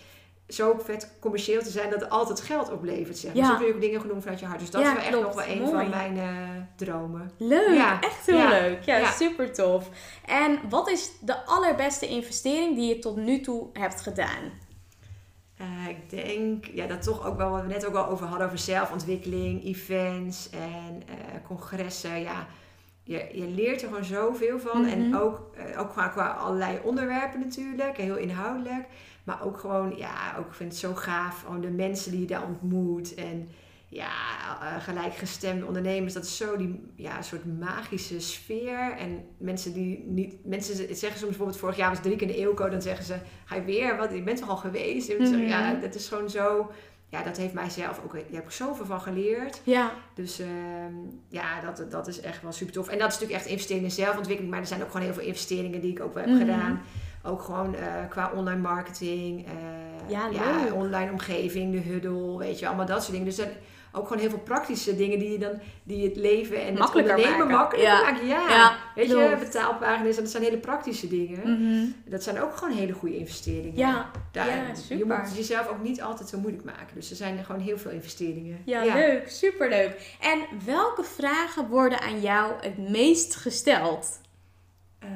[0.48, 3.42] zo vet commercieel te zijn dat het altijd geld oplevert, zeg maar.
[3.42, 3.50] Ja.
[3.50, 4.60] Zo kun je ook dingen doen vanuit je hart.
[4.60, 5.26] Dus dat Ja, is wel echt klopt.
[5.26, 5.70] nog wel een Mooi.
[5.72, 6.26] van mijn eh,
[6.76, 7.30] dromen.
[7.38, 7.74] leuk.
[7.74, 8.00] Ja.
[8.00, 8.48] Echt heel Ja.
[8.50, 8.82] leuk.
[8.82, 9.10] Ja, Ja.
[9.10, 9.88] super tof.
[10.26, 14.52] En wat is de allerbeste investering die je tot nu toe hebt gedaan?
[15.58, 18.46] Eh, ik denk ja, dat toch ook wel, wat we net ook al over hadden,
[18.46, 21.14] over zelfontwikkeling, events en eh,
[21.46, 22.20] congressen.
[22.20, 22.46] Ja,
[23.02, 24.80] je, je leert er gewoon zoveel van.
[24.80, 24.90] Mhm.
[24.90, 28.86] En ook, eh, ook qua, qua allerlei onderwerpen natuurlijk, heel inhoudelijk.
[29.24, 32.26] Maar ook gewoon, ja, ook, ik vind het zo gaaf, gewoon de mensen die je
[32.26, 33.14] daar ontmoet.
[33.14, 33.48] En
[33.90, 34.10] ja,
[34.62, 38.96] eh, gelijkgestemde ondernemers, dat is zo die ja, soort magische sfeer.
[38.98, 42.68] En mensen die niet, mensen zeggen soms bijvoorbeeld, vorig jaar was drie keer de eeuwco,
[42.68, 43.14] dan zeggen ze,
[43.44, 45.08] ga je weer, wat, je bent toch al geweest?
[45.08, 45.38] Ik, Mhm.
[45.38, 46.70] Ja, dat is gewoon zo,
[47.08, 49.60] ja, dat heeft mij zelf ook, daar heb ik zoveel van geleerd.
[49.64, 50.94] Ja, Dus ehm,
[51.28, 52.88] ja, dat, dat is echt wel super tof.
[52.88, 55.26] En dat is natuurlijk echt investeringen in zelfontwikkeling, maar er zijn ook gewoon heel veel
[55.26, 56.40] investeringen die ik ook wel heb Mhm.
[56.40, 56.80] gedaan.
[57.22, 59.52] Ook gewoon eh, qua online marketing, eh,
[60.08, 60.74] Ja, leuk.
[60.74, 63.26] online omgeving, de huddle, weet je, allemaal dat soort dingen.
[63.26, 63.50] Dus zijn
[63.92, 67.20] ook gewoon heel veel praktische dingen die je dan, die het leven en Makkelijker het
[67.24, 67.60] ondernemen maken.
[67.60, 68.02] makkelijker Ja.
[68.10, 68.26] maken.
[68.26, 71.40] Ja, Ja, weet je, betaalpagina's, dat zijn hele praktische dingen.
[71.62, 71.86] Mhm.
[72.04, 73.76] Dat zijn ook gewoon hele goede investeringen.
[73.76, 74.10] ja.
[74.32, 75.06] Daar, ja, Je super.
[75.18, 76.94] moet jezelf ook niet altijd zo moeilijk maken.
[76.94, 78.58] Dus er zijn er gewoon heel veel investeringen.
[78.64, 79.28] Ja, leuk.
[79.30, 80.16] Superleuk.
[80.20, 84.20] En welke vragen worden aan jou het meest gesteld?
[84.98, 85.08] Eh,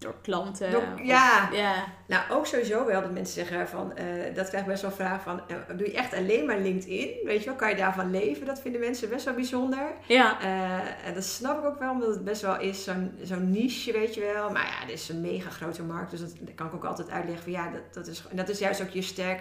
[0.00, 0.70] Door klanten?
[0.70, 1.48] Door- of- ja.
[1.52, 1.74] ja.
[2.06, 5.20] Nou, ook sowieso wel dat mensen zeggen van, eh, dat krijg ik best wel vragen
[5.20, 7.08] van, eh, doe je echt alleen maar LinkedIn?
[7.24, 8.46] Weet je wel, kan je daarvan leven?
[8.46, 9.92] Dat vinden mensen best wel bijzonder.
[10.06, 10.40] Ja.
[10.40, 13.92] Eh, en dat snap ik ook wel, omdat het best wel is zo'n zo'n niche,
[13.92, 14.50] weet je wel.
[14.50, 17.10] Maar ja, dit is een mega grote markt, dus dat, dat kan ik ook altijd
[17.10, 19.40] uitleggen van, ja, dat, dat, is, en dat is juist ook je sterk,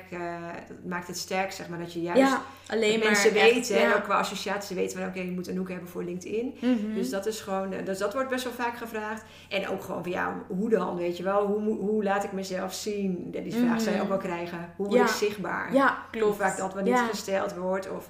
[0.67, 3.77] dat maakt het sterk, zeg maar, dat je juist ja, alleen maar mensen echt, weten,
[3.79, 6.57] en ook qua associatie weten van, oké, je moet een hoek hebben voor LinkedIn.
[6.61, 6.93] Mhm.
[6.93, 9.23] Dus dat is gewoon, dus dat wordt best wel vaak gevraagd.
[9.49, 11.45] En ook gewoon van ja, hoe dan, weet je wel?
[11.45, 13.27] Hoe, hoe laat ik mezelf zien?
[13.43, 13.79] Die vraag Mhm.
[13.79, 14.73] zou je ook wel krijgen.
[14.75, 15.05] Hoe word Ja.
[15.05, 15.73] ik zichtbaar?
[15.73, 16.37] ja, Hoe klopt.
[16.41, 17.05] vaak dat wel niet ja.
[17.05, 17.89] gesteld wordt?
[17.91, 18.09] Of,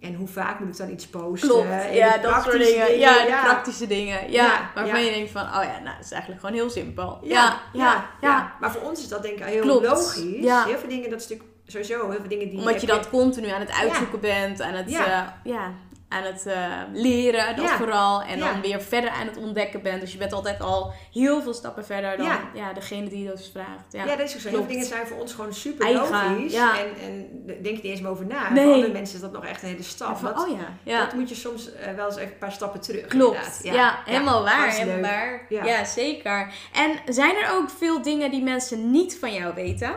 [0.00, 1.48] en hoe vaak moet ik dan iets posten?
[1.48, 2.98] Klopt, En ja, dat soort dingen.
[2.98, 4.30] Ja, de praktische dingen.
[4.30, 5.04] Ja, Ja, waarvan ja.
[5.06, 7.18] je denkt van, oh ja, nou, dat is eigenlijk gewoon heel simpel.
[7.22, 9.86] Ja, ja, ja, Maar voor ons is dat denk ik heel Klopt.
[9.86, 10.42] logisch.
[10.44, 10.64] Ja.
[10.64, 12.58] Heel veel dingen, dat is natuurlijk sowieso heel veel dingen die...
[12.58, 15.38] Omdat je dat continu aan het uitzoeken bent, aan het, Ja.
[15.44, 15.72] ja.
[16.08, 17.76] Aan het eh, leren, dat Ja.
[17.76, 18.22] vooral.
[18.22, 18.52] En Ja.
[18.52, 20.00] dan weer verder aan het ontdekken bent.
[20.00, 22.40] Dus je bent altijd al heel veel stappen verder dan Ja.
[22.54, 22.72] ja.
[22.72, 23.84] degene die dat vraagt.
[23.92, 24.48] Ja, Ja, dat is ook zo.
[24.48, 26.52] Heel veel dingen zijn voor ons gewoon super Eigen, logisch.
[26.52, 26.78] ja.
[26.78, 28.52] En, en denk je niet eens meer over na.
[28.52, 28.64] Nee.
[28.64, 30.16] Voor andere mensen is dat nog echt een hele stap.
[30.16, 31.04] Van, Dat- oh ja, ja.
[31.04, 33.06] Dat moet je soms eh, wel eens even een paar stappen terug.
[33.06, 33.60] Klopt.
[33.62, 34.70] Ja, helemaal waar.
[34.70, 35.46] Helemaal waar.
[35.48, 35.84] Ja.
[35.84, 36.52] zeker.
[36.72, 39.94] En zijn er ook veel dingen die mensen niet van jou weten?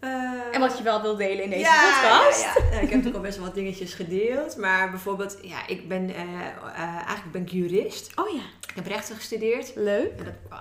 [0.00, 0.10] Eh,
[0.52, 2.42] En wat je wel wil delen in deze ja, podcast.
[2.42, 2.66] Ja, ja.
[2.70, 4.56] Ik heb natuurlijk al best wel wat dingetjes gedeeld.
[4.56, 8.12] Maar bijvoorbeeld, ja, ik ben, eh, eh, eigenlijk ben ik jurist.
[8.14, 9.72] Oh ja, Ik heb rechten gestudeerd.
[9.74, 10.12] leuk.
[10.18, 10.58] En dat,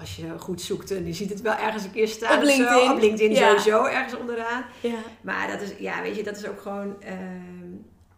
[0.00, 2.36] als je goed zoekt, dan je ziet het wel ergens een keer staan.
[2.38, 2.56] Op of zo.
[2.56, 2.90] LinkedIn.
[2.90, 4.64] Op LinkedIn sowieso, ergens onderaan.
[4.80, 4.98] Ja.
[5.20, 7.02] Maar dat is, ja, weet je, dat is ook gewoon...
[7.02, 7.68] ehm,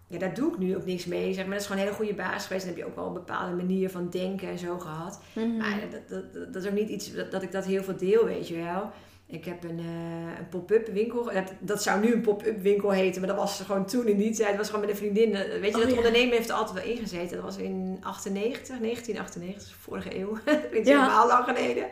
[0.07, 1.32] ja, daar doe ik nu ook niks mee.
[1.32, 1.53] Zeg maar.
[1.53, 2.66] Dat is gewoon een hele goede basis geweest.
[2.66, 5.20] En dan heb je ook wel een bepaalde manier van denken en zo gehad.
[5.32, 5.57] Mhm.
[5.57, 7.97] Maar dat, dat, dat, dat is ook niet iets dat, dat ik dat heel veel
[7.97, 8.90] deel, weet je wel.
[9.33, 11.24] Ik heb een, eh, een pop-up winkel.
[11.24, 14.35] Dat, dat zou nu een pop-up winkel heten, maar dat was gewoon toen in die
[14.35, 14.49] tijd.
[14.49, 15.35] Dat was gewoon met een vriendin.
[15.35, 15.97] Eh, Weet je, Oh, dat ja.
[15.97, 17.37] ondernemen heeft er altijd wel ingezeten.
[17.37, 20.39] Dat was in 98, 1998, dus vorige eeuw.
[20.70, 21.01] Klinkt Ja.
[21.03, 21.87] helemaal lang geleden.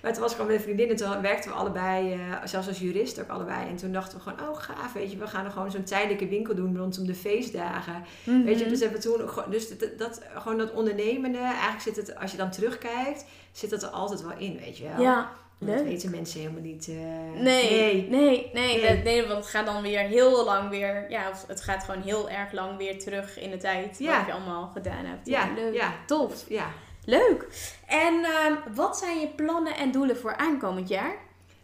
[0.00, 2.78] Maar het was gewoon met een vriendin en toen werkten we allebei, eh, zelfs als
[2.78, 3.68] jurist ook allebei.
[3.68, 6.28] En toen dachten we gewoon, oh gaaf, weet je, we gaan er gewoon zo'n tijdelijke
[6.28, 8.04] winkel doen rondom de feestdagen.
[8.24, 8.42] Mhm.
[8.44, 11.80] Weet je, dus hebben we toen ook gewoon, dus dat, dat, gewoon dat ondernemende, eigenlijk
[11.80, 15.00] zit het, als je dan terugkijkt, zit dat er altijd wel in, weet je wel.
[15.02, 15.30] Ja,
[15.60, 16.88] Dat weten mensen helemaal niet.
[16.88, 16.94] eh,
[17.42, 18.80] Nee, nee, nee, Nee.
[18.82, 22.02] nee, nee, want het gaat dan weer heel lang weer, ja, of het gaat gewoon
[22.02, 24.16] heel erg lang weer terug in de tijd Ja.
[24.18, 25.26] wat je allemaal gedaan hebt.
[25.26, 25.74] Ja, leuk.
[25.74, 25.92] ja.
[26.06, 26.44] Tof.
[26.48, 26.66] Ja.
[27.04, 27.46] Leuk.
[27.86, 31.14] En ehm, wat zijn je plannen en doelen voor aankomend jaar?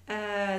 [0.04, 0.16] Eh,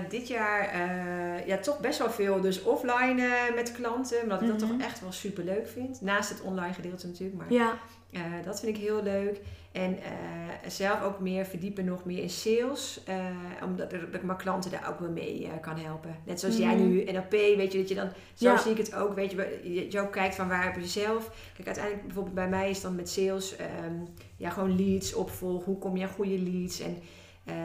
[0.09, 4.21] dit jaar eh, ja, toch best wel veel dus offline met klanten.
[4.21, 4.67] Omdat ik dat Mhm.
[4.77, 6.01] toch echt wel super leuk vind.
[6.01, 7.37] Naast het online gedeelte natuurlijk.
[7.37, 7.77] Maar Ja.
[8.11, 9.39] Eh, dat vind ik heel leuk.
[9.71, 13.01] En eh, zelf ook meer verdiepen nog meer in sales.
[13.05, 13.15] eh,
[13.63, 16.15] omdat ik, dat ik mijn klanten daar ook wel mee kan helpen.
[16.25, 16.87] Net zoals jij Mhm.
[16.87, 18.09] nu NLP, weet je, dat je dan...
[18.33, 18.57] Zo Ja.
[18.57, 19.59] zie ik het ook, weet je.
[19.63, 21.31] Je, je ook kijkt van waar heb je zelf...
[21.55, 23.55] Kijk, uiteindelijk bijvoorbeeld bij mij is dan met sales...
[23.55, 23.93] ehm,
[24.37, 25.65] ja, gewoon leads, opvolg.
[25.65, 26.79] Hoe kom je aan goede leads?
[26.79, 26.97] En
[27.47, 27.55] eh,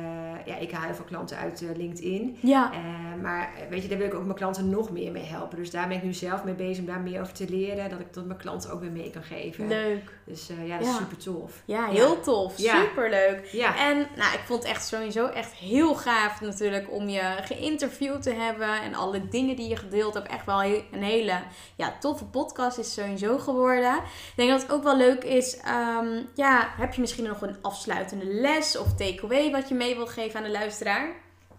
[0.45, 2.39] ja, ik haal heel veel klanten uit eh, LinkedIn.
[2.41, 2.73] Ja.
[2.73, 2.79] Eh,
[3.23, 5.57] maar weet je, daar wil ik ook mijn klanten nog meer mee helpen.
[5.59, 7.91] Dus daar ben ik nu zelf mee bezig om daar meer over te leren.
[7.91, 9.69] Dat ik dat mijn klanten ook weer mee kan geven.
[9.69, 10.11] Leuk.
[10.25, 10.99] Dus ja, dat is Ja.
[10.99, 11.63] super tof.
[11.65, 12.59] Ja, heel tof.
[12.59, 12.81] Ja.
[12.83, 13.47] Superleuk.
[13.53, 18.23] Ja, En nou, ik vond het echt sowieso echt heel gaaf natuurlijk om je geïnterviewd
[18.23, 18.83] te hebben.
[18.83, 20.29] En alle dingen die je gedeeld hebt.
[20.29, 21.35] Echt wel een hele
[21.77, 23.95] ja, toffe podcast is sowieso geworden.
[23.97, 25.57] Ik denk dat het ook wel leuk is.
[25.57, 30.09] ehm, ja, heb je misschien nog een afsluitende les of takeaway wat je mee wilt
[30.09, 31.09] geven aan de luisteraar?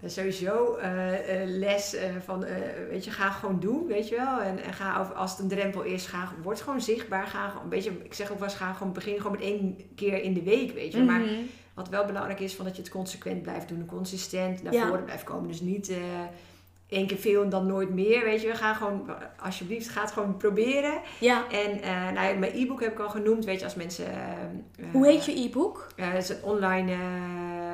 [0.05, 2.45] Sowieso eh, eh, les eh, van,
[2.89, 4.39] weet je, ga gewoon doen, weet je wel.
[4.41, 7.27] En, en ga over, als het een drempel is, ga, word gewoon zichtbaar.
[7.27, 9.77] Ga, gewoon- een beetje, ik zeg ook wel eens, ga gewoon begin gewoon met één
[9.95, 11.03] keer in de week, weet je.
[11.03, 11.33] Maar Mhm.
[11.73, 13.85] wat wel belangrijk is, van dat je het consequent blijft doen.
[13.85, 14.87] Consistent naar Ja.
[14.87, 15.47] voren blijft komen.
[15.47, 15.91] Dus niet
[16.89, 18.47] één keer veel en dan nooit meer, weet je.
[18.47, 19.09] We gaan gewoon,
[19.39, 21.01] alsjeblieft, ga het gewoon proberen.
[21.19, 21.43] Ja.
[21.51, 21.79] En
[22.13, 24.05] nou, mijn e-book heb ik al genoemd, weet je, als mensen...
[24.91, 25.87] Hoe heet je e-book?
[25.95, 26.91] het is een online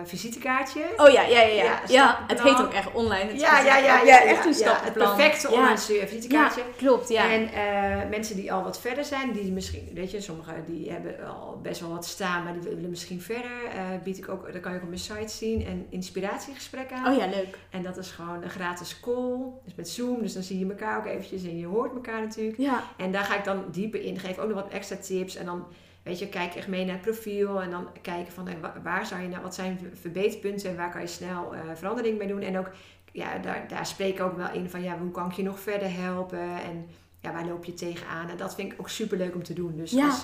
[0.05, 0.81] visitekaartje.
[0.97, 1.47] Oh ja, ja, ja.
[1.63, 2.55] Ja, Ja, het stappenplan.
[2.55, 3.31] heet ook echt online.
[3.31, 5.15] Het Ja, ja, ja, echt- ja, echt een ja, Het stappenplan.
[5.15, 6.61] perfecte online visitekaartje.
[6.61, 7.31] Ja, klopt, ja.
[7.31, 11.27] En eh, mensen die al wat verder zijn, die misschien, weet je, sommigen die hebben
[11.27, 13.51] al best wel wat staan, maar die willen misschien verder.
[13.75, 17.11] eh bied ik ook, dat kan je ook op mijn site zien, een inspiratiegesprek aan.
[17.13, 17.57] Oh ja, leuk.
[17.69, 20.97] En dat is gewoon een gratis call, dus met Zoom, dus dan zie je elkaar
[20.97, 22.57] ook eventjes en je hoort elkaar natuurlijk.
[22.57, 25.45] Ja, En daar ga ik dan dieper in, geef ook nog wat extra tips en
[25.45, 25.65] dan,
[26.03, 29.21] weet je, kijk echt mee naar het profiel en dan kijken van, wa- waar zou
[29.21, 32.41] je nou, wat zijn verbeterpunten en waar kan je snel eh, verandering mee doen.
[32.41, 32.71] En ook,
[33.11, 35.59] ja, daar, daar spreek ik ook wel in van, ja, hoe kan ik je nog
[35.59, 36.87] verder helpen en
[37.22, 38.30] ja, waar loop je tegenaan.
[38.30, 39.74] En dat vind ik ook super leuk om te doen.
[39.76, 40.05] Dus Ja.
[40.05, 40.22] als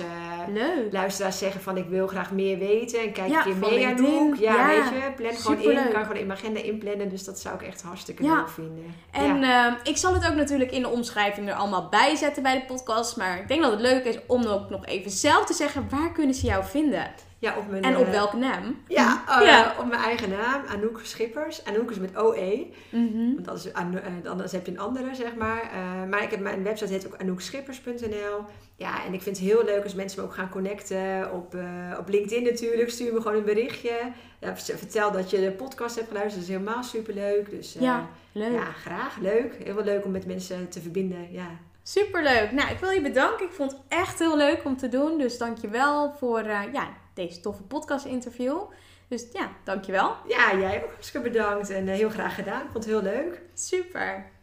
[0.54, 0.91] leuk.
[0.91, 3.96] luisteraars zeggen van, ik wil graag meer weten en kijk Ja, een keer mee aan
[3.96, 4.36] de.
[4.39, 7.10] Ja, Ja, weet je, plan gewoon in, kan gewoon in mijn agenda inplannen.
[7.10, 8.96] Dus dat zou ik echt hartstikke leuk vinden.
[9.12, 12.60] En ehm, ik zal het ook natuurlijk in de omschrijving er allemaal bij zetten bij
[12.60, 13.18] de podcast.
[13.18, 16.12] Maar ik denk dat het leuk is om ook nog even zelf te zeggen waar
[16.12, 17.12] kunnen ze jou vinden.
[17.40, 18.82] Ja, op mijn, En op eh, welke naam.
[18.88, 19.76] Ja, eh, Ja.
[19.80, 21.66] op mijn eigen naam, Anouk Schippers.
[21.66, 23.44] Anouk is met OE, Mhm.
[23.46, 25.70] want Ano- eh, anders heb je een andere, zeg maar.
[26.10, 28.46] Maar ik heb mijn website heet ook anoekschippers.nl.
[28.76, 31.56] Ja, en ik vind het heel leuk als mensen me ook gaan connecten op,
[32.00, 32.90] op LinkedIn natuurlijk.
[32.90, 33.92] Stuur me gewoon een berichtje.
[34.40, 37.50] Ja, vertel dat je de podcast hebt geluisterd, dat is helemaal superleuk.
[37.50, 38.52] Dus Ja, leuk.
[38.54, 39.56] ja, graag, leuk.
[39.64, 41.48] Heel leuk om met mensen te verbinden, ja.
[41.84, 42.52] Superleuk.
[42.52, 43.46] Nou, ik wil je bedanken.
[43.46, 45.18] Ik vond het echt heel leuk om te doen.
[45.18, 48.57] Dus dankjewel voor eh, ja, deze toffe podcast interview.
[49.07, 50.16] Dus ja, dankjewel.
[50.28, 52.61] Ja, jij ook hartstikke bedankt en eh, heel graag gedaan.
[52.61, 53.41] Ik vond het heel leuk.
[53.53, 54.35] Super.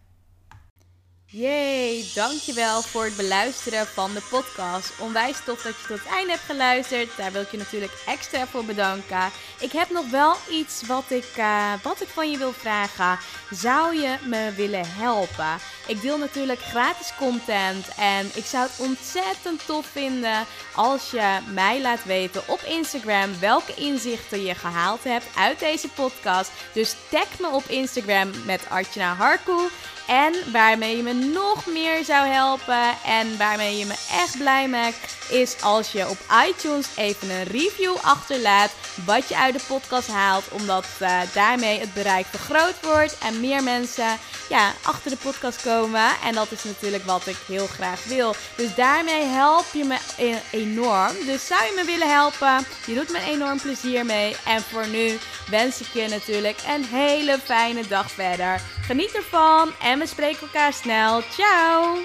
[1.35, 4.93] Yay, dankjewel voor het beluisteren van de podcast.
[4.99, 7.17] Onwijs tof dat je tot het einde hebt geluisterd.
[7.17, 9.31] Daar wil ik je natuurlijk extra voor bedanken.
[9.61, 13.19] Ik heb nog wel iets wat ik, eh, wat ik van je wil vragen.
[13.51, 15.59] Zou je me willen helpen?
[15.87, 21.81] Ik deel natuurlijk gratis content en ik zou het ontzettend tof vinden als je mij
[21.81, 26.51] laat weten op Instagram welke inzichten je gehaald hebt uit deze podcast.
[26.73, 29.69] Dus tag me op Instagram met Artjana Harkoe.
[30.13, 34.97] En waarmee je me nog meer zou helpen en waarmee je me echt blij maakt,
[35.31, 38.71] is als je op iTunes even een review achterlaat
[39.05, 43.63] wat je uit de podcast haalt, omdat uh, daarmee het bereik vergroot wordt en meer
[43.63, 46.11] mensen ja, achter de podcast komen.
[46.25, 48.35] En dat is natuurlijk wat ik heel graag wil.
[48.57, 51.13] Dus daarmee help je me e-, enorm.
[51.27, 52.67] Dus zou je me willen helpen?
[52.87, 54.37] Je doet me enorm plezier mee.
[54.45, 55.19] En voor nu
[55.53, 58.61] wens ik je natuurlijk een hele fijne dag verder.
[58.81, 61.23] Geniet ervan en we spreken elkaar snel.
[61.23, 61.97] Ciao!